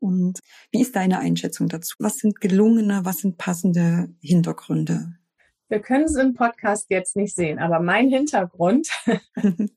[0.00, 1.94] Und wie ist deine Einschätzung dazu?
[1.98, 5.16] Was sind gelungene, was sind passende Hintergründe?
[5.68, 8.88] Wir können es im Podcast jetzt nicht sehen, aber mein Hintergrund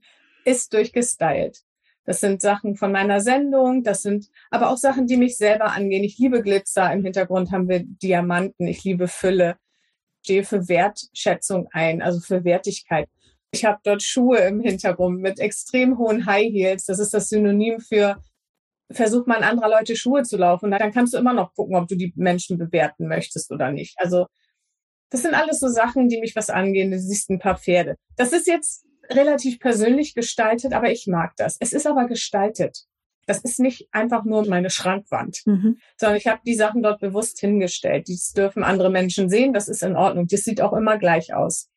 [0.45, 1.63] ist durchgestylt.
[2.06, 6.04] Das sind Sachen von meiner Sendung, das sind aber auch Sachen, die mich selber angehen.
[6.04, 9.58] Ich liebe Glitzer, im Hintergrund haben wir Diamanten, ich liebe Fülle,
[10.25, 13.07] stehe für Wertschätzung ein, also für Wertigkeit.
[13.51, 16.85] Ich habe dort Schuhe im Hintergrund mit extrem hohen High Heels.
[16.85, 18.17] Das ist das Synonym für
[18.91, 20.71] versucht man anderer Leute Schuhe zu laufen.
[20.71, 23.95] Dann kannst du immer noch gucken, ob du die Menschen bewerten möchtest oder nicht.
[23.99, 24.25] Also
[25.11, 26.91] das sind alles so Sachen, die mich was angehen.
[26.91, 27.95] Du siehst ein paar Pferde.
[28.17, 31.57] Das ist jetzt relativ persönlich gestaltet, aber ich mag das.
[31.59, 32.85] Es ist aber gestaltet.
[33.25, 35.77] Das ist nicht einfach nur meine Schrankwand, mhm.
[35.97, 38.07] sondern ich habe die Sachen dort bewusst hingestellt.
[38.07, 40.27] Dies dürfen andere Menschen sehen, das ist in Ordnung.
[40.27, 41.69] Das sieht auch immer gleich aus.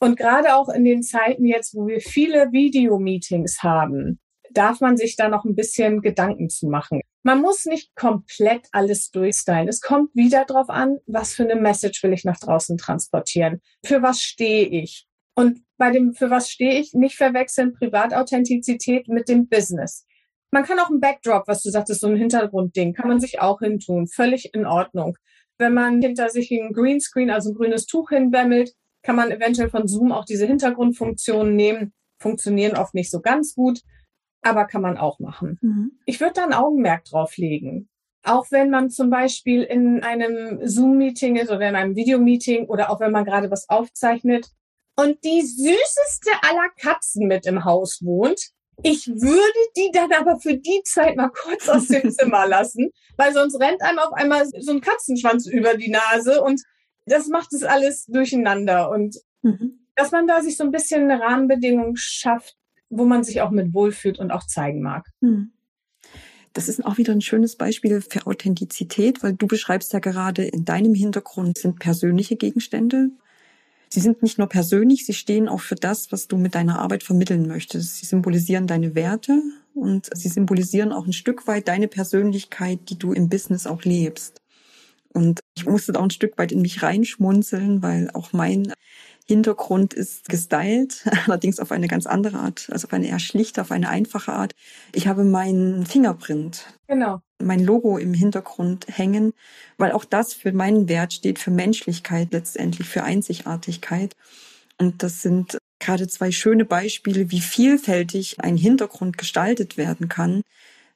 [0.00, 4.20] Und gerade auch in den Zeiten jetzt, wo wir viele Videomeetings haben,
[4.52, 7.00] darf man sich da noch ein bisschen Gedanken zu machen.
[7.22, 9.68] Man muss nicht komplett alles durchstylen.
[9.68, 13.60] Es kommt wieder darauf an, was für eine Message will ich nach draußen transportieren.
[13.84, 15.06] Für was stehe ich?
[15.34, 20.06] Und bei dem, für was stehe ich, nicht verwechseln Privatauthentizität mit dem Business.
[20.50, 23.60] Man kann auch ein Backdrop, was du sagtest, so ein Hintergrundding, kann man sich auch
[23.60, 24.06] hintun.
[24.06, 25.16] Völlig in Ordnung.
[25.58, 29.88] Wenn man hinter sich ein Greenscreen, also ein grünes Tuch hinbämmelt, kann man eventuell von
[29.88, 31.92] Zoom auch diese Hintergrundfunktionen nehmen.
[32.20, 33.80] Funktionieren oft nicht so ganz gut,
[34.42, 35.58] aber kann man auch machen.
[35.60, 35.92] Mhm.
[36.06, 37.88] Ich würde da ein Augenmerk drauf legen.
[38.24, 43.00] Auch wenn man zum Beispiel in einem Zoom-Meeting ist oder in einem Videomeeting oder auch
[43.00, 44.50] wenn man gerade was aufzeichnet,
[44.98, 48.50] und die süßeste aller Katzen mit im Haus wohnt,
[48.82, 53.32] ich würde die dann aber für die Zeit mal kurz aus dem Zimmer lassen, weil
[53.32, 56.62] sonst rennt einem auf einmal so ein Katzenschwanz über die Nase und
[57.06, 58.90] das macht es alles durcheinander.
[58.90, 59.80] Und mhm.
[59.96, 62.56] dass man da sich so ein bisschen eine Rahmenbedingung schafft,
[62.88, 65.06] wo man sich auch mit wohlfühlt und auch zeigen mag.
[65.20, 65.52] Mhm.
[66.52, 70.64] Das ist auch wieder ein schönes Beispiel für Authentizität, weil du beschreibst ja gerade, in
[70.64, 73.10] deinem Hintergrund sind persönliche Gegenstände,
[73.88, 77.02] Sie sind nicht nur persönlich, sie stehen auch für das, was du mit deiner Arbeit
[77.02, 77.96] vermitteln möchtest.
[77.96, 79.40] Sie symbolisieren deine Werte
[79.74, 84.40] und sie symbolisieren auch ein Stück weit deine Persönlichkeit, die du im Business auch lebst.
[85.12, 88.72] Und ich musste da auch ein Stück weit in mich reinschmunzeln, weil auch mein
[89.26, 93.70] Hintergrund ist gestylt, allerdings auf eine ganz andere Art, also auf eine eher schlichte, auf
[93.70, 94.52] eine einfache Art.
[94.94, 97.20] Ich habe meinen Fingerprint, genau.
[97.40, 99.32] Mein Logo im Hintergrund hängen,
[99.76, 104.14] weil auch das für meinen Wert steht, für Menschlichkeit letztendlich, für Einzigartigkeit.
[104.78, 110.42] Und das sind gerade zwei schöne Beispiele, wie vielfältig ein Hintergrund gestaltet werden kann,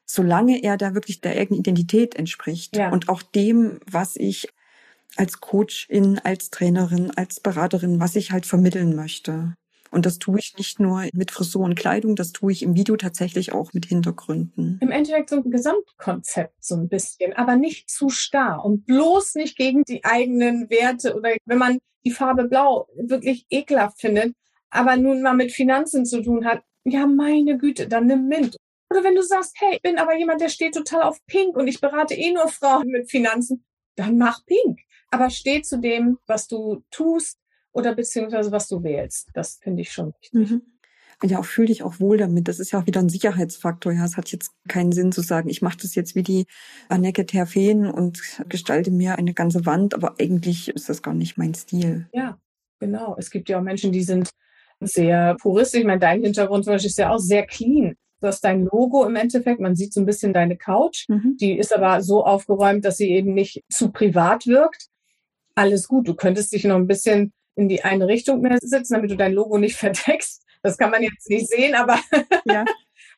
[0.05, 2.91] solange er da wirklich der eigenen Identität entspricht ja.
[2.91, 4.49] und auch dem, was ich
[5.17, 9.55] als Coachin, als Trainerin, als Beraterin, was ich halt vermitteln möchte.
[9.93, 12.97] Und das tue ich nicht nur mit Frisur und Kleidung, das tue ich im Video
[12.97, 14.79] tatsächlich auch mit Hintergründen.
[14.81, 19.57] Im Endeffekt so ein Gesamtkonzept so ein bisschen, aber nicht zu starr und bloß nicht
[19.57, 24.33] gegen die eigenen Werte oder wenn man die Farbe Blau wirklich ekelhaft findet,
[24.71, 28.57] aber nun mal mit Finanzen zu tun hat, ja meine Güte, dann nimm Mint.
[28.91, 31.69] Oder wenn du sagst, hey, ich bin aber jemand, der steht total auf Pink und
[31.69, 33.63] ich berate eh nur Frauen mit Finanzen,
[33.97, 34.81] dann mach Pink
[35.13, 37.39] aber steh zu dem, was du tust
[37.73, 39.31] oder beziehungsweise was du wählst.
[39.35, 40.51] Das finde ich schon wichtig.
[40.51, 40.63] Mhm.
[41.25, 42.49] Ja, auch fühl dich auch wohl damit.
[42.49, 43.93] Das ist ja auch wieder ein Sicherheitsfaktor.
[43.93, 46.47] Ja, es hat jetzt keinen Sinn zu sagen, ich mache das jetzt wie die
[46.89, 51.55] Anneke Terfen und gestalte mir eine ganze Wand, aber eigentlich ist das gar nicht mein
[51.55, 52.09] Stil.
[52.13, 52.39] Ja,
[52.81, 53.15] genau.
[53.19, 54.31] Es gibt ja auch Menschen, die sind
[54.81, 55.81] sehr puristisch.
[55.81, 57.95] Ich meine, dein Hintergrund zum Beispiel ist ja auch sehr clean.
[58.21, 61.09] Du hast dein Logo im Endeffekt, man sieht so ein bisschen deine Couch.
[61.09, 61.37] Mhm.
[61.41, 64.89] Die ist aber so aufgeräumt, dass sie eben nicht zu privat wirkt
[65.55, 66.09] alles gut.
[66.09, 69.33] Du könntest dich noch ein bisschen in die eine Richtung mehr sitzen, damit du dein
[69.33, 70.43] Logo nicht verdeckst.
[70.63, 71.99] Das kann man jetzt nicht sehen, aber
[72.45, 72.65] ja.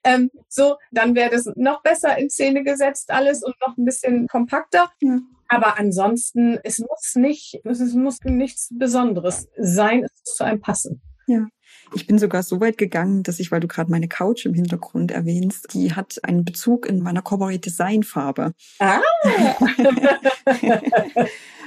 [0.05, 4.27] ähm, so, dann wäre das noch besser in Szene gesetzt alles und noch ein bisschen
[4.29, 4.91] kompakter.
[5.01, 5.19] Ja.
[5.49, 11.03] Aber ansonsten, es muss nicht, es muss nichts Besonderes sein, es muss zu einem passen.
[11.27, 11.47] Ja.
[11.95, 15.11] Ich bin sogar so weit gegangen, dass ich, weil du gerade meine Couch im Hintergrund
[15.11, 18.53] erwähnst, die hat einen Bezug in meiner Corporate Design Farbe.
[18.79, 19.01] Ah!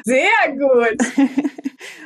[0.07, 0.97] Sehr gut.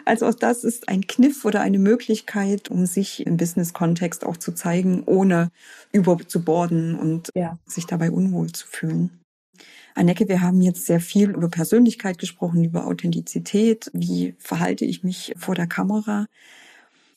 [0.04, 4.52] Also auch das ist ein Kniff oder eine Möglichkeit, um sich im Business-Kontext auch zu
[4.52, 5.52] zeigen, ohne
[5.92, 7.60] überzuborden und ja.
[7.66, 9.22] sich dabei unwohl zu fühlen.
[9.94, 13.92] Anneke, wir haben jetzt sehr viel über Persönlichkeit gesprochen, über Authentizität.
[13.94, 16.26] Wie verhalte ich mich vor der Kamera?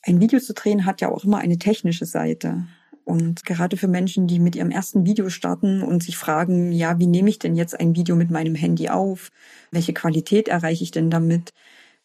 [0.03, 2.67] Ein Video zu drehen hat ja auch immer eine technische Seite.
[3.05, 7.07] Und gerade für Menschen, die mit ihrem ersten Video starten und sich fragen, ja, wie
[7.07, 9.31] nehme ich denn jetzt ein Video mit meinem Handy auf?
[9.71, 11.53] Welche Qualität erreiche ich denn damit?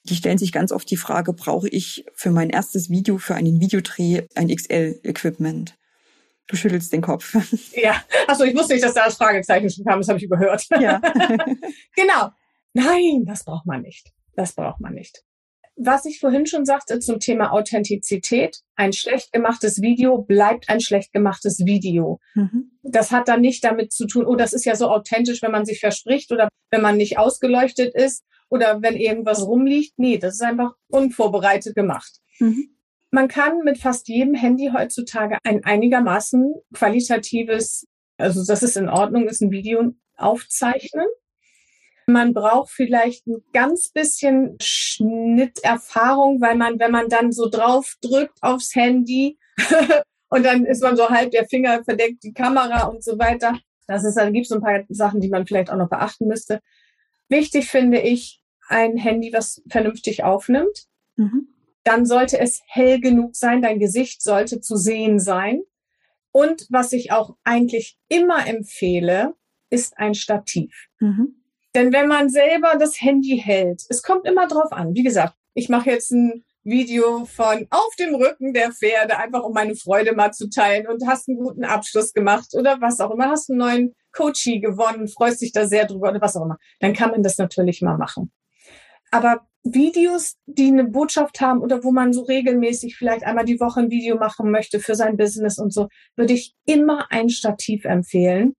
[0.03, 3.61] Die stellen sich ganz oft die Frage, brauche ich für mein erstes Video, für einen
[3.61, 5.77] Videodreh ein XL-Equipment?
[6.47, 7.35] Du schüttelst den Kopf.
[7.81, 10.65] Ja, achso, ich wusste nicht, dass da das Fragezeichen schon kam, das habe ich überhört.
[10.79, 10.99] Ja.
[11.95, 12.31] genau.
[12.73, 14.11] Nein, das braucht man nicht.
[14.35, 15.23] Das braucht man nicht
[15.81, 21.13] was ich vorhin schon sagte zum Thema Authentizität, ein schlecht gemachtes Video bleibt ein schlecht
[21.13, 22.19] gemachtes Video.
[22.35, 22.71] Mhm.
[22.83, 25.65] Das hat dann nicht damit zu tun, oh, das ist ja so authentisch, wenn man
[25.65, 29.93] sich verspricht oder wenn man nicht ausgeleuchtet ist oder wenn irgendwas rumliegt.
[29.97, 32.19] Nee, das ist einfach unvorbereitet gemacht.
[32.39, 32.75] Mhm.
[33.11, 37.87] Man kann mit fast jedem Handy heutzutage ein einigermaßen qualitatives,
[38.17, 41.07] also das ist in Ordnung, ist ein Video aufzeichnen.
[42.09, 48.41] Man braucht vielleicht ein ganz bisschen Schnitterfahrung, weil man, wenn man dann so drauf drückt
[48.41, 49.37] aufs Handy
[50.29, 53.59] und dann ist man so halb der Finger verdeckt die Kamera und so weiter.
[53.87, 56.27] Das ist, dann gibt es so ein paar Sachen, die man vielleicht auch noch beachten
[56.27, 56.61] müsste.
[57.27, 60.85] Wichtig finde ich ein Handy, was vernünftig aufnimmt.
[61.15, 61.47] Mhm.
[61.83, 63.61] Dann sollte es hell genug sein.
[63.61, 65.61] Dein Gesicht sollte zu sehen sein.
[66.31, 69.35] Und was ich auch eigentlich immer empfehle,
[69.69, 70.87] ist ein Stativ.
[70.99, 71.38] Mhm.
[71.75, 74.95] Denn wenn man selber das Handy hält, es kommt immer drauf an.
[74.95, 79.53] Wie gesagt, ich mache jetzt ein Video von auf dem Rücken der Pferde, einfach um
[79.53, 83.29] meine Freude mal zu teilen und hast einen guten Abschluss gemacht oder was auch immer,
[83.29, 86.57] hast einen neuen Coachie gewonnen, freust dich da sehr drüber oder was auch immer.
[86.79, 88.31] Dann kann man das natürlich mal machen.
[89.11, 93.81] Aber Videos, die eine Botschaft haben oder wo man so regelmäßig vielleicht einmal die Woche
[93.81, 98.55] ein Video machen möchte für sein Business und so, würde ich immer ein Stativ empfehlen.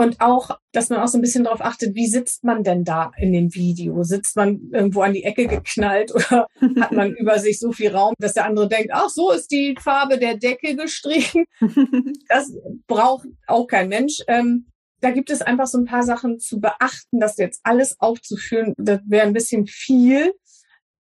[0.00, 3.12] Und auch, dass man auch so ein bisschen darauf achtet, wie sitzt man denn da
[3.18, 4.02] in dem Video?
[4.02, 6.46] Sitzt man irgendwo an die Ecke geknallt oder
[6.80, 9.76] hat man über sich so viel Raum, dass der andere denkt, ach, so ist die
[9.78, 11.44] Farbe der Decke gestrichen.
[12.28, 12.50] Das
[12.86, 14.20] braucht auch kein Mensch.
[14.26, 18.72] Ähm, da gibt es einfach so ein paar Sachen zu beachten, das jetzt alles aufzuführen,
[18.78, 20.32] das wäre ein bisschen viel.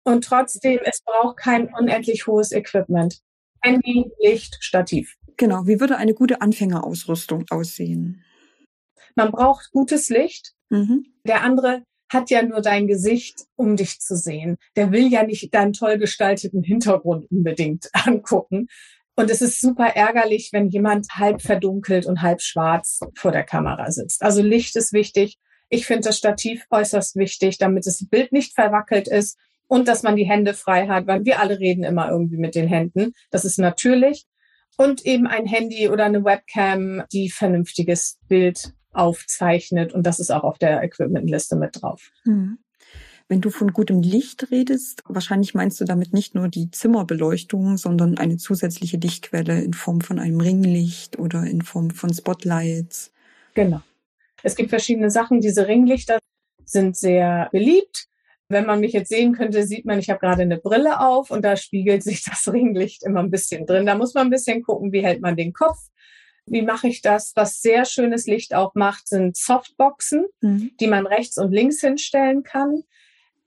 [0.03, 3.21] Und trotzdem, es braucht kein unendlich hohes Equipment.
[3.61, 5.15] Handy, Licht, Stativ.
[5.37, 5.67] Genau.
[5.67, 8.25] Wie würde eine gute Anfängerausrüstung aussehen?
[9.15, 10.53] Man braucht gutes Licht.
[10.69, 11.05] Mhm.
[11.23, 14.57] Der andere hat ja nur dein Gesicht, um dich zu sehen.
[14.75, 18.67] Der will ja nicht deinen toll gestalteten Hintergrund unbedingt angucken.
[19.15, 23.91] Und es ist super ärgerlich, wenn jemand halb verdunkelt und halb schwarz vor der Kamera
[23.91, 24.23] sitzt.
[24.23, 25.37] Also Licht ist wichtig.
[25.67, 30.15] Ich finde das Stativ äußerst wichtig, damit das Bild nicht verwackelt ist und dass man
[30.15, 33.11] die Hände frei hat, weil wir alle reden immer irgendwie mit den Händen.
[33.29, 34.25] Das ist natürlich.
[34.77, 39.93] Und eben ein Handy oder eine Webcam, die vernünftiges Bild aufzeichnet.
[39.93, 42.11] Und das ist auch auf der Equipmentliste mit drauf.
[42.25, 42.59] Mhm.
[43.27, 48.17] Wenn du von gutem Licht redest, wahrscheinlich meinst du damit nicht nur die Zimmerbeleuchtung, sondern
[48.17, 53.11] eine zusätzliche Lichtquelle in Form von einem Ringlicht oder in Form von Spotlights.
[53.53, 53.81] Genau.
[54.41, 55.41] Es gibt verschiedene Sachen.
[55.41, 56.17] Diese Ringlichter
[56.65, 58.05] sind sehr beliebt.
[58.47, 61.43] Wenn man mich jetzt sehen könnte, sieht man, ich habe gerade eine Brille auf und
[61.43, 63.85] da spiegelt sich das Ringlicht immer ein bisschen drin.
[63.85, 65.77] Da muss man ein bisschen gucken, wie hält man den Kopf
[66.49, 67.33] wie mache ich das?
[67.35, 70.71] Was sehr schönes Licht auch macht, sind Softboxen, mhm.
[70.79, 72.83] die man rechts und links hinstellen kann.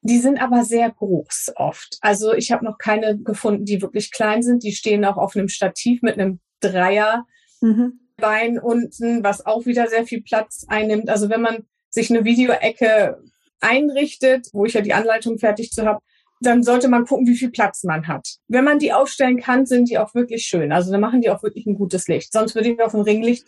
[0.03, 1.99] Die sind aber sehr groß oft.
[2.01, 4.65] Also ich habe noch keine gefunden, die wirklich klein sind.
[4.65, 7.25] Die stehen auch auf einem Stativ mit einem Dreierbein
[7.61, 8.59] mhm.
[8.63, 11.09] unten, was auch wieder sehr viel Platz einnimmt.
[11.09, 13.23] Also wenn man sich eine Videoecke
[13.61, 16.01] einrichtet, wo ich ja die Anleitung fertig zu habe,
[16.47, 18.37] dann sollte man gucken, wie viel Platz man hat.
[18.49, 20.73] Wenn man die aufstellen kann, sind die auch wirklich schön.
[20.73, 22.33] Also dann machen die auch wirklich ein gutes Licht.
[22.33, 23.47] Sonst würde ich auf ein Ringlicht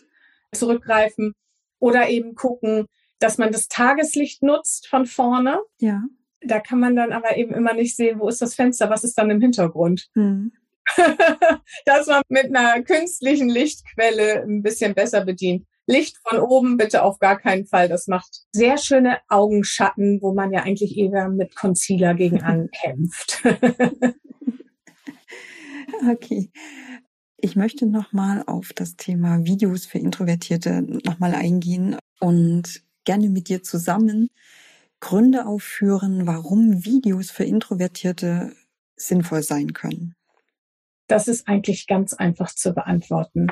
[0.53, 1.33] zurückgreifen
[1.79, 2.85] oder eben gucken,
[3.19, 5.59] dass man das Tageslicht nutzt von vorne.
[5.79, 6.03] Ja.
[6.41, 9.17] Da kann man dann aber eben immer nicht sehen, wo ist das Fenster, was ist
[9.17, 10.07] dann im Hintergrund.
[10.13, 10.51] Mhm.
[11.85, 15.65] dass man mit einer künstlichen Lichtquelle ein bisschen besser bedient.
[15.87, 17.87] Licht von oben bitte auf gar keinen Fall.
[17.87, 23.43] Das macht sehr schöne Augenschatten, wo man ja eigentlich eher mit Concealer gegen ankämpft.
[26.09, 26.49] okay.
[27.37, 33.61] Ich möchte nochmal auf das Thema Videos für Introvertierte nochmal eingehen und gerne mit dir
[33.61, 34.29] zusammen
[34.99, 38.55] Gründe aufführen, warum Videos für Introvertierte
[38.95, 40.15] sinnvoll sein können.
[41.07, 43.47] Das ist eigentlich ganz einfach zu beantworten.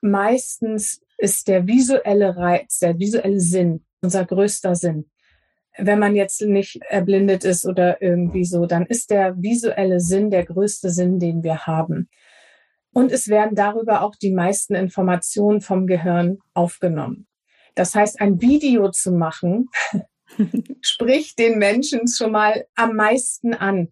[0.00, 5.10] Meistens ist der visuelle Reiz, der visuelle Sinn unser größter Sinn.
[5.78, 10.44] Wenn man jetzt nicht erblindet ist oder irgendwie so, dann ist der visuelle Sinn der
[10.44, 12.08] größte Sinn, den wir haben.
[12.92, 17.26] Und es werden darüber auch die meisten Informationen vom Gehirn aufgenommen.
[17.74, 19.68] Das heißt, ein Video zu machen,
[20.80, 23.88] spricht den Menschen schon mal am meisten an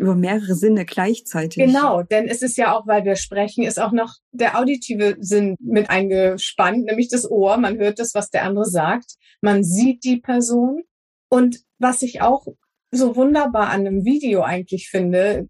[0.00, 1.64] über mehrere Sinne gleichzeitig.
[1.64, 5.56] Genau, denn es ist ja auch, weil wir sprechen, ist auch noch der auditive Sinn
[5.60, 7.58] mit eingespannt, nämlich das Ohr.
[7.58, 9.16] Man hört das, was der andere sagt.
[9.42, 10.82] Man sieht die Person.
[11.28, 12.46] Und was ich auch
[12.90, 15.48] so wunderbar an einem Video eigentlich finde,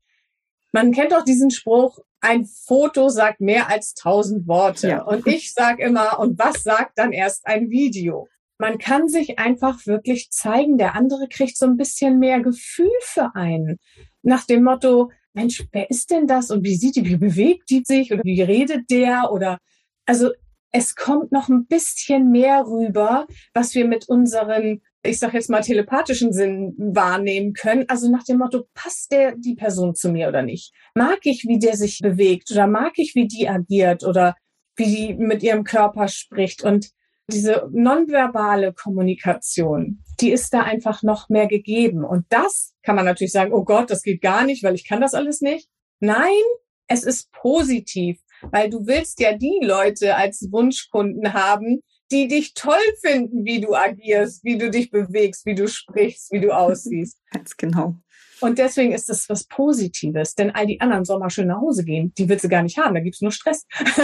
[0.72, 4.88] man kennt doch diesen Spruch, ein Foto sagt mehr als tausend Worte.
[4.88, 5.02] Ja.
[5.02, 8.28] Und ich sage immer, und was sagt dann erst ein Video?
[8.58, 10.76] Man kann sich einfach wirklich zeigen.
[10.76, 13.78] Der andere kriegt so ein bisschen mehr Gefühl für einen.
[14.22, 17.82] Nach dem Motto, Mensch, wer ist denn das und wie sieht die, wie bewegt die
[17.84, 19.58] sich oder wie redet der oder
[20.06, 20.30] also
[20.72, 25.62] es kommt noch ein bisschen mehr rüber, was wir mit unseren, ich sag jetzt mal
[25.62, 27.86] telepathischen Sinn wahrnehmen können.
[27.88, 30.72] Also nach dem Motto, passt der die Person zu mir oder nicht?
[30.94, 34.36] Mag ich, wie der sich bewegt oder mag ich, wie die agiert oder
[34.76, 36.90] wie die mit ihrem Körper spricht und
[37.26, 42.04] diese nonverbale Kommunikation, die ist da einfach noch mehr gegeben.
[42.04, 45.00] Und das kann man natürlich sagen, oh Gott, das geht gar nicht, weil ich kann
[45.00, 45.68] das alles nicht.
[46.00, 46.42] Nein,
[46.86, 51.80] es ist positiv, weil du willst ja die Leute als Wunschkunden haben,
[52.10, 56.40] die dich toll finden, wie du agierst, wie du dich bewegst, wie du sprichst, wie
[56.40, 57.18] du aussiehst.
[57.32, 57.96] Ganz genau.
[58.40, 61.84] Und deswegen ist das was Positives, denn all die anderen sollen mal schön nach Hause
[61.84, 62.12] gehen.
[62.16, 63.66] Die willst du gar nicht haben, da gibt's nur Stress.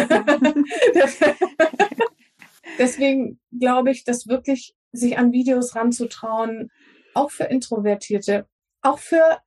[2.79, 6.71] deswegen glaube ich, dass wirklich sich an Videos ranzutrauen,
[7.15, 8.47] auch für Introvertierte,
[8.83, 9.39] auch für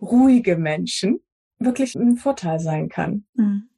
[0.00, 1.20] ruhige Menschen,
[1.58, 3.24] wirklich ein Vorteil sein kann.
[3.34, 3.68] Mhm.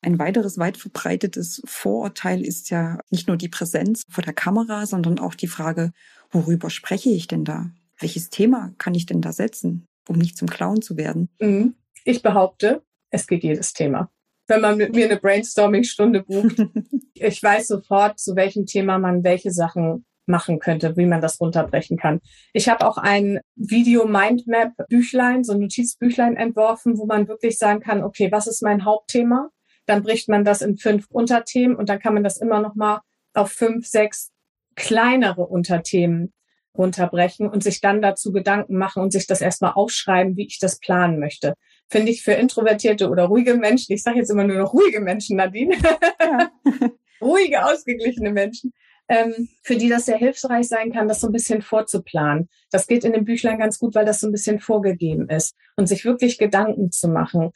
[0.00, 5.18] Ein weiteres weit verbreitetes Vorurteil ist ja nicht nur die Präsenz vor der Kamera, sondern
[5.18, 5.92] auch die Frage,
[6.30, 7.70] worüber spreche ich denn da?
[7.98, 11.30] Welches Thema kann ich denn da setzen, um nicht zum Clown zu werden?
[11.40, 11.74] Mhm.
[12.04, 14.10] Ich behaupte, es geht jedes Thema.
[14.46, 16.56] Wenn man mit mir eine Brainstorming-Stunde bucht,
[17.14, 21.96] ich weiß sofort, zu welchem Thema man welche Sachen machen könnte, wie man das runterbrechen
[21.96, 22.20] kann.
[22.52, 27.80] Ich habe auch ein Video Mindmap Büchlein, so ein Notizbüchlein entworfen, wo man wirklich sagen
[27.80, 29.50] kann, okay, was ist mein Hauptthema?
[29.86, 33.00] Dann bricht man das in fünf Unterthemen und dann kann man das immer noch mal
[33.34, 34.30] auf fünf, sechs
[34.76, 36.32] kleinere Unterthemen
[36.76, 40.80] runterbrechen und sich dann dazu Gedanken machen und sich das erstmal aufschreiben, wie ich das
[40.80, 41.54] planen möchte.
[41.88, 45.36] Finde ich für introvertierte oder ruhige Menschen, ich sage jetzt immer nur noch ruhige Menschen,
[45.36, 45.76] Nadine,
[46.20, 46.50] ja.
[47.20, 48.72] ruhige, ausgeglichene Menschen,
[49.08, 52.48] ähm, für die das sehr hilfreich sein kann, das so ein bisschen vorzuplanen.
[52.70, 55.86] Das geht in dem Büchlein ganz gut, weil das so ein bisschen vorgegeben ist und
[55.86, 57.50] sich wirklich Gedanken zu machen.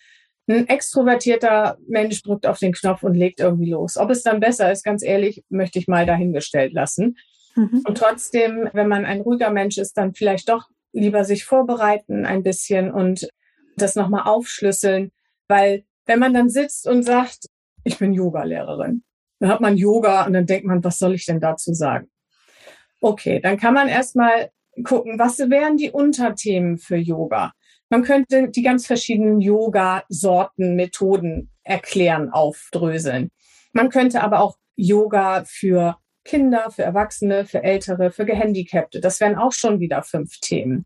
[0.47, 3.97] Ein extrovertierter Mensch drückt auf den Knopf und legt irgendwie los.
[3.97, 7.17] Ob es dann besser ist, ganz ehrlich, möchte ich mal dahingestellt lassen.
[7.55, 7.83] Mhm.
[7.87, 12.43] Und trotzdem, wenn man ein ruhiger Mensch ist, dann vielleicht doch lieber sich vorbereiten ein
[12.43, 13.29] bisschen und
[13.77, 15.13] das nochmal aufschlüsseln,
[15.49, 17.47] weil wenn man dann sitzt und sagt,
[17.85, 19.03] ich bin Yoga-Lehrerin,
[19.39, 22.09] dann hat man Yoga und dann denkt man, was soll ich denn dazu sagen?
[23.01, 24.51] Okay, dann kann man erstmal
[24.85, 27.53] gucken, was wären die Unterthemen für Yoga?
[27.91, 33.31] Man könnte die ganz verschiedenen Yoga-Sorten, Methoden erklären, aufdröseln.
[33.73, 39.01] Man könnte aber auch Yoga für Kinder, für Erwachsene, für Ältere, für Gehandicapte.
[39.01, 40.85] Das wären auch schon wieder fünf Themen.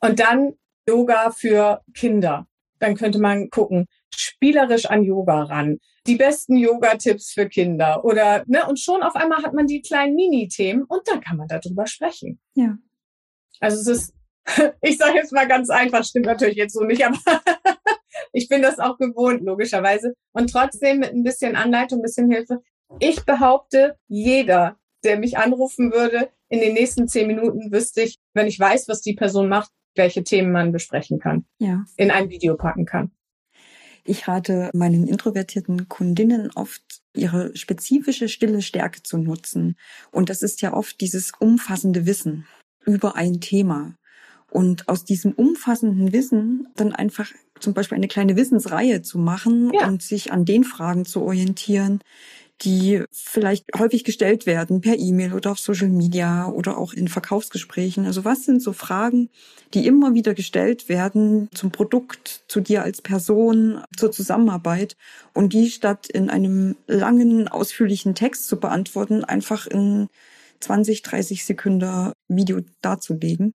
[0.00, 0.54] Und dann
[0.88, 2.47] Yoga für Kinder.
[2.78, 5.78] Dann könnte man gucken, spielerisch an Yoga ran.
[6.06, 10.14] Die besten Yoga-Tipps für Kinder oder, ne, und schon auf einmal hat man die kleinen
[10.14, 12.40] Mini-Themen und dann kann man darüber sprechen.
[12.54, 12.76] Ja.
[13.60, 14.14] Also es ist,
[14.82, 17.18] ich sage jetzt mal ganz einfach, stimmt natürlich jetzt so nicht, aber
[18.32, 20.14] ich bin das auch gewohnt, logischerweise.
[20.32, 22.60] Und trotzdem mit ein bisschen Anleitung, ein bisschen Hilfe.
[23.00, 28.46] Ich behaupte, jeder, der mich anrufen würde, in den nächsten zehn Minuten wüsste ich, wenn
[28.46, 31.84] ich weiß, was die Person macht, welche Themen man besprechen kann, ja.
[31.96, 33.10] in ein Video packen kann.
[34.04, 36.82] Ich rate meinen introvertierten Kundinnen oft,
[37.14, 39.76] ihre spezifische stille Stärke zu nutzen.
[40.10, 42.46] Und das ist ja oft dieses umfassende Wissen
[42.86, 43.96] über ein Thema.
[44.50, 47.30] Und aus diesem umfassenden Wissen dann einfach
[47.60, 49.86] zum Beispiel eine kleine Wissensreihe zu machen ja.
[49.86, 52.00] und sich an den Fragen zu orientieren,
[52.62, 58.06] die vielleicht häufig gestellt werden per E-Mail oder auf Social Media oder auch in Verkaufsgesprächen.
[58.06, 59.30] Also was sind so Fragen,
[59.74, 64.96] die immer wieder gestellt werden zum Produkt, zu dir als Person, zur Zusammenarbeit
[65.34, 70.08] und die statt in einem langen, ausführlichen Text zu beantworten, einfach in
[70.60, 73.54] 20, 30 Sekunden Video darzulegen.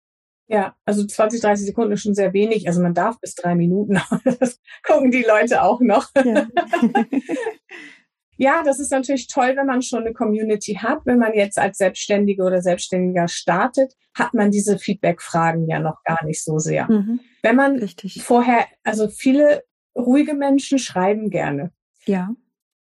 [0.48, 2.68] Ja, also 20, 30 Sekunden ist schon sehr wenig.
[2.68, 4.02] Also man darf bis drei Minuten.
[4.40, 6.10] Das gucken die Leute auch noch.
[6.14, 6.48] Ja.
[8.42, 11.02] Ja, das ist natürlich toll, wenn man schon eine Community hat.
[11.06, 16.26] Wenn man jetzt als Selbstständige oder Selbstständiger startet, hat man diese Feedback-Fragen ja noch gar
[16.26, 16.92] nicht so sehr.
[16.92, 17.20] Mhm.
[17.44, 18.24] Wenn man Richtig.
[18.24, 19.62] vorher, also viele
[19.96, 21.72] ruhige Menschen schreiben gerne.
[22.06, 22.32] Ja.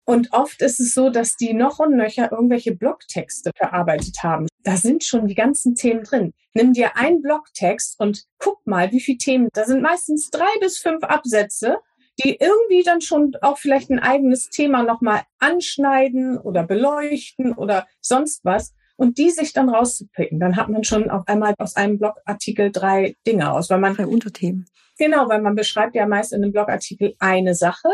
[0.03, 4.47] Und oft ist es so, dass die noch und nöcher irgendwelche Blogtexte verarbeitet haben.
[4.63, 6.33] Da sind schon die ganzen Themen drin.
[6.55, 9.47] Nimm dir einen Blogtext und guck mal, wie viele Themen.
[9.53, 11.77] Da sind meistens drei bis fünf Absätze
[12.23, 18.43] die irgendwie dann schon auch vielleicht ein eigenes Thema nochmal anschneiden oder beleuchten oder sonst
[18.43, 20.39] was und die sich dann rauszupicken.
[20.39, 24.07] Dann hat man schon auf einmal aus einem Blogartikel drei Dinge aus, weil man drei
[24.07, 24.65] Unterthemen.
[24.97, 27.89] Genau, weil man beschreibt ja meist in einem Blogartikel eine Sache.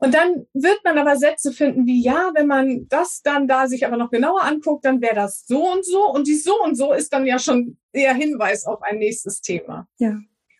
[0.00, 3.84] Und dann wird man aber Sätze finden wie, ja, wenn man das dann da sich
[3.84, 6.08] aber noch genauer anguckt, dann wäre das so und so.
[6.12, 9.88] Und die so und so ist dann ja schon eher Hinweis auf ein nächstes Thema.
[9.98, 10.16] Ja.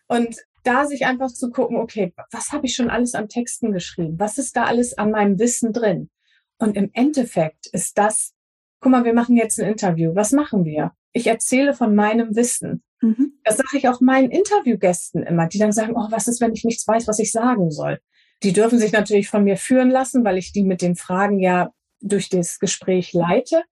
[0.07, 4.19] Und da sich einfach zu gucken, okay, was habe ich schon alles an Texten geschrieben?
[4.19, 6.09] Was ist da alles an meinem Wissen drin?
[6.57, 8.33] Und im Endeffekt ist das,
[8.79, 10.13] guck mal, wir machen jetzt ein Interview.
[10.15, 10.91] Was machen wir?
[11.13, 12.83] Ich erzähle von meinem Wissen.
[13.01, 13.39] Mhm.
[13.43, 16.65] Das sage ich auch meinen Interviewgästen immer, die dann sagen, oh, was ist, wenn ich
[16.65, 17.99] nichts weiß, was ich sagen soll?
[18.43, 21.71] Die dürfen sich natürlich von mir führen lassen, weil ich die mit den Fragen ja
[22.01, 23.63] durch das Gespräch leite.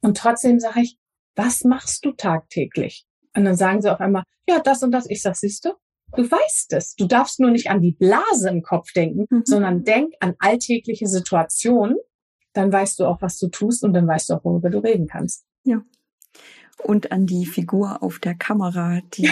[0.00, 0.98] Und trotzdem sage ich,
[1.34, 3.06] was machst du tagtäglich?
[3.34, 5.08] Und dann sagen sie auf einmal, ja, das und das.
[5.08, 5.70] Ich sag, siehst du,
[6.16, 6.94] du weißt es.
[6.94, 9.42] Du darfst nur nicht an die Blase im Kopf denken, mhm.
[9.44, 11.96] sondern denk an alltägliche Situationen.
[12.52, 15.06] Dann weißt du auch, was du tust und dann weißt du auch, worüber du reden
[15.06, 15.44] kannst.
[15.64, 15.82] Ja.
[16.84, 19.30] Und an die Figur auf der Kamera, die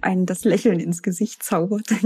[0.00, 1.86] einen das Lächeln ins Gesicht zaubert.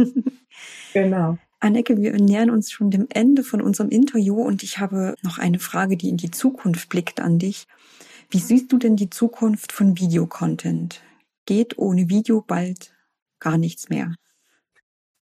[0.92, 1.36] Genau.
[1.58, 5.58] Anneke, wir nähern uns schon dem Ende von unserem Interview und ich habe noch eine
[5.58, 7.66] Frage, die in die Zukunft blickt an dich.
[8.30, 11.02] Wie siehst du denn die Zukunft von Videocontent?
[11.44, 12.93] Geht ohne Video bald
[13.38, 14.14] gar nichts mehr?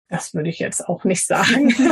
[0.10, 1.70] Das würde ich jetzt auch nicht sagen.
[1.72, 1.86] so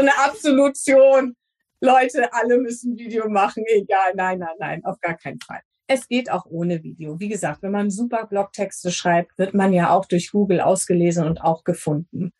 [0.00, 1.36] eine Absolution.
[1.80, 4.14] Leute, alle müssen Video machen, egal.
[4.14, 5.60] Nein, nein, nein, auf gar keinen Fall.
[5.88, 7.20] Es geht auch ohne Video.
[7.20, 11.42] Wie gesagt, wenn man super Blogtexte schreibt, wird man ja auch durch Google ausgelesen und
[11.42, 12.32] auch gefunden.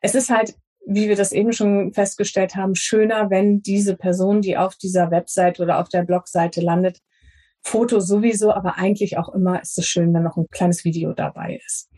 [0.00, 4.56] Es ist halt, wie wir das eben schon festgestellt haben, schöner, wenn diese Person, die
[4.56, 6.98] auf dieser Website oder auf der Blogseite landet,
[7.62, 11.60] Foto sowieso, aber eigentlich auch immer ist es schön, wenn noch ein kleines Video dabei
[11.64, 11.90] ist.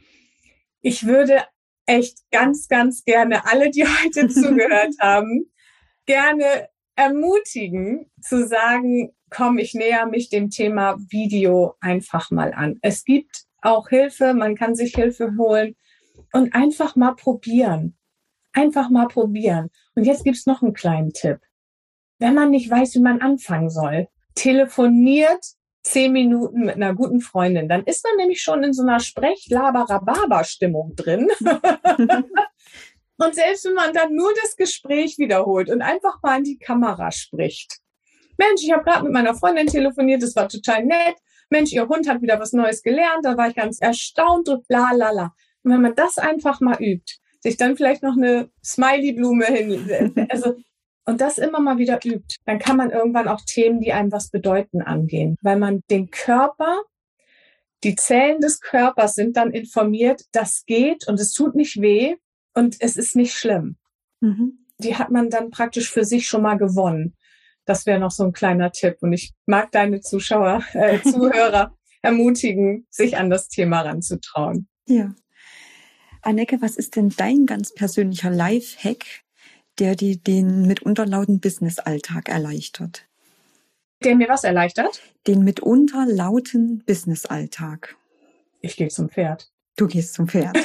[0.81, 1.45] Ich würde
[1.87, 5.51] echt ganz, ganz gerne alle, die heute zugehört haben,
[6.07, 12.79] gerne ermutigen zu sagen, komm, ich näher mich dem Thema Video einfach mal an.
[12.83, 15.77] Es gibt auch Hilfe, man kann sich Hilfe holen
[16.33, 17.97] und einfach mal probieren.
[18.53, 19.71] Einfach mal probieren.
[19.95, 21.39] Und jetzt gibt's noch einen kleinen Tipp.
[22.19, 25.45] Wenn man nicht weiß, wie man anfangen soll, telefoniert
[25.83, 27.69] zehn Minuten mit einer guten Freundin.
[27.69, 31.29] Dann ist man nämlich schon in so einer Sprech-Laber-Rhabarber-Stimmung drin.
[33.17, 37.11] und selbst wenn man dann nur das Gespräch wiederholt und einfach mal in die Kamera
[37.13, 37.79] spricht,
[38.37, 41.17] Mensch, ich habe gerade mit meiner Freundin telefoniert, das war total nett.
[41.51, 44.93] Mensch, ihr Hund hat wieder was Neues gelernt, da war ich ganz erstaunt und la
[44.93, 45.35] la la.
[45.63, 50.57] Und wenn man das einfach mal übt, sich dann vielleicht noch eine Smiley-Blume hin, also
[51.11, 54.31] und das immer mal wieder übt, dann kann man irgendwann auch Themen, die einem was
[54.31, 56.83] bedeuten, angehen, weil man den Körper,
[57.83, 62.15] die Zellen des Körpers sind dann informiert, das geht und es tut nicht weh
[62.55, 63.77] und es ist nicht schlimm.
[64.21, 64.67] Mhm.
[64.79, 67.17] Die hat man dann praktisch für sich schon mal gewonnen.
[67.65, 68.99] Das wäre noch so ein kleiner Tipp.
[69.01, 74.69] Und ich mag deine Zuschauer, äh, Zuhörer ermutigen, sich an das Thema ranzutrauen.
[74.87, 75.13] Ja.
[76.23, 79.25] Anneke, was ist denn dein ganz persönlicher Life-Hack,
[79.81, 83.07] der dir den mitunter lauten Business-Alltag erleichtert?
[84.05, 85.01] Der mir was erleichtert?
[85.27, 87.97] Den mitunter lauten Business-Alltag.
[88.61, 89.51] Ich gehe zum Pferd.
[89.77, 90.57] Du gehst zum Pferd.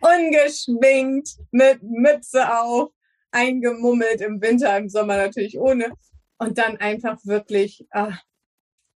[0.00, 2.90] Ungeschminkt, mit Mütze auf,
[3.30, 5.92] eingemummelt im Winter, im Sommer natürlich ohne.
[6.38, 8.22] Und dann einfach wirklich, ach,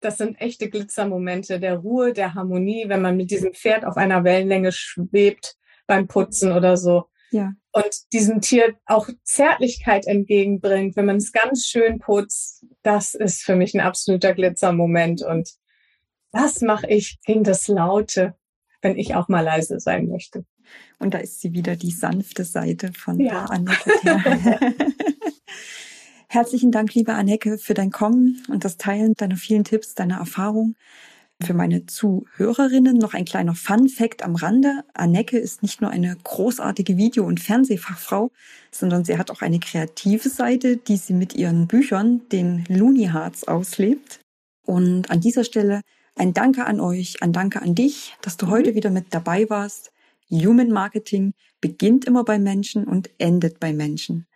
[0.01, 4.25] das sind echte Glitzermomente der Ruhe, der Harmonie, wenn man mit diesem Pferd auf einer
[4.25, 7.09] Wellenlänge schwebt beim Putzen oder so.
[7.31, 7.53] Ja.
[7.73, 12.67] Und diesem Tier auch Zärtlichkeit entgegenbringt, wenn man es ganz schön putzt.
[12.83, 15.23] Das ist für mich ein absoluter Glitzermoment.
[15.23, 15.51] Und
[16.33, 18.35] das mache ich gegen das Laute,
[18.83, 20.45] wenn ich auch mal leise sein möchte.
[20.99, 23.45] Und da ist sie wieder, die sanfte Seite von ja.
[23.45, 23.91] Anneke.
[26.29, 30.77] Herzlichen Dank, liebe Anneke, für dein Kommen und das Teilen deiner vielen Tipps, deiner Erfahrung.
[31.43, 34.85] Für meine Zuhörerinnen noch ein kleiner Fun Fact am Rande.
[34.93, 38.31] Anneke ist nicht nur eine großartige Video- und Fernsehfachfrau,
[38.71, 43.49] sondern sie hat auch eine kreative Seite, die sie mit ihren Büchern, den Looney Hearts,
[43.49, 44.21] auslebt.
[44.67, 45.81] Und an dieser Stelle
[46.15, 48.51] ein Danke an euch, ein Danke an dich, dass du mhm.
[48.51, 49.93] heute wieder mit dabei warst.
[50.31, 51.33] Human Marketing
[51.63, 54.27] beginnt immer bei Menschen und endet bei Menschen.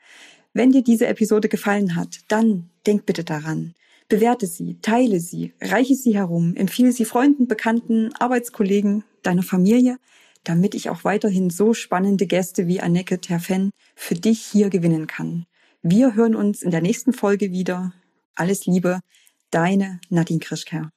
[0.55, 3.75] Wenn dir diese Episode gefallen hat, dann denk bitte daran.
[4.09, 9.97] Bewerte sie, teile sie, reiche sie herum, empfehle sie Freunden, Bekannten, Arbeitskollegen, deiner Familie,
[10.45, 15.47] damit ich auch weiterhin so spannende Gäste wie Anneke Terfen für dich hier gewinnen kann.
[15.83, 17.95] Wir hören uns in der nächsten Folge wieder.
[18.35, 19.01] Alles Liebe,
[19.51, 20.91] deine Nadine Krischker.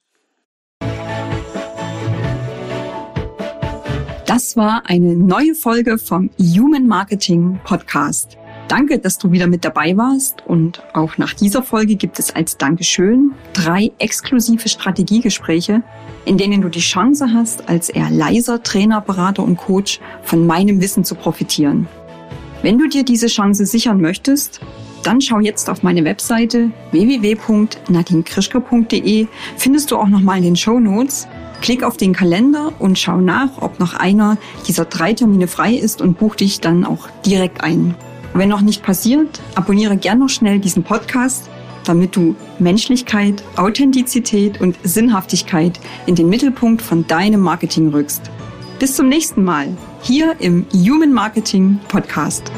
[4.26, 8.36] Das war eine neue Folge vom Human Marketing Podcast.
[8.68, 12.58] Danke, dass du wieder mit dabei warst und auch nach dieser Folge gibt es als
[12.58, 15.82] Dankeschön drei exklusive Strategiegespräche,
[16.26, 20.82] in denen du die Chance hast, als eher leiser Trainer, Berater und Coach von meinem
[20.82, 21.88] Wissen zu profitieren.
[22.60, 24.60] Wenn du dir diese Chance sichern möchtest,
[25.02, 31.26] dann schau jetzt auf meine Webseite www.nadinekrischke.de, findest du auch nochmal in den Show Notes
[31.60, 36.00] Klick auf den Kalender und schau nach, ob noch einer dieser drei Termine frei ist
[36.00, 37.96] und buch dich dann auch direkt ein.
[38.38, 41.50] Wenn noch nicht passiert, abonniere gern noch schnell diesen Podcast,
[41.84, 48.30] damit du Menschlichkeit, Authentizität und Sinnhaftigkeit in den Mittelpunkt von deinem Marketing rückst.
[48.78, 52.52] Bis zum nächsten Mal hier im Human Marketing Podcast.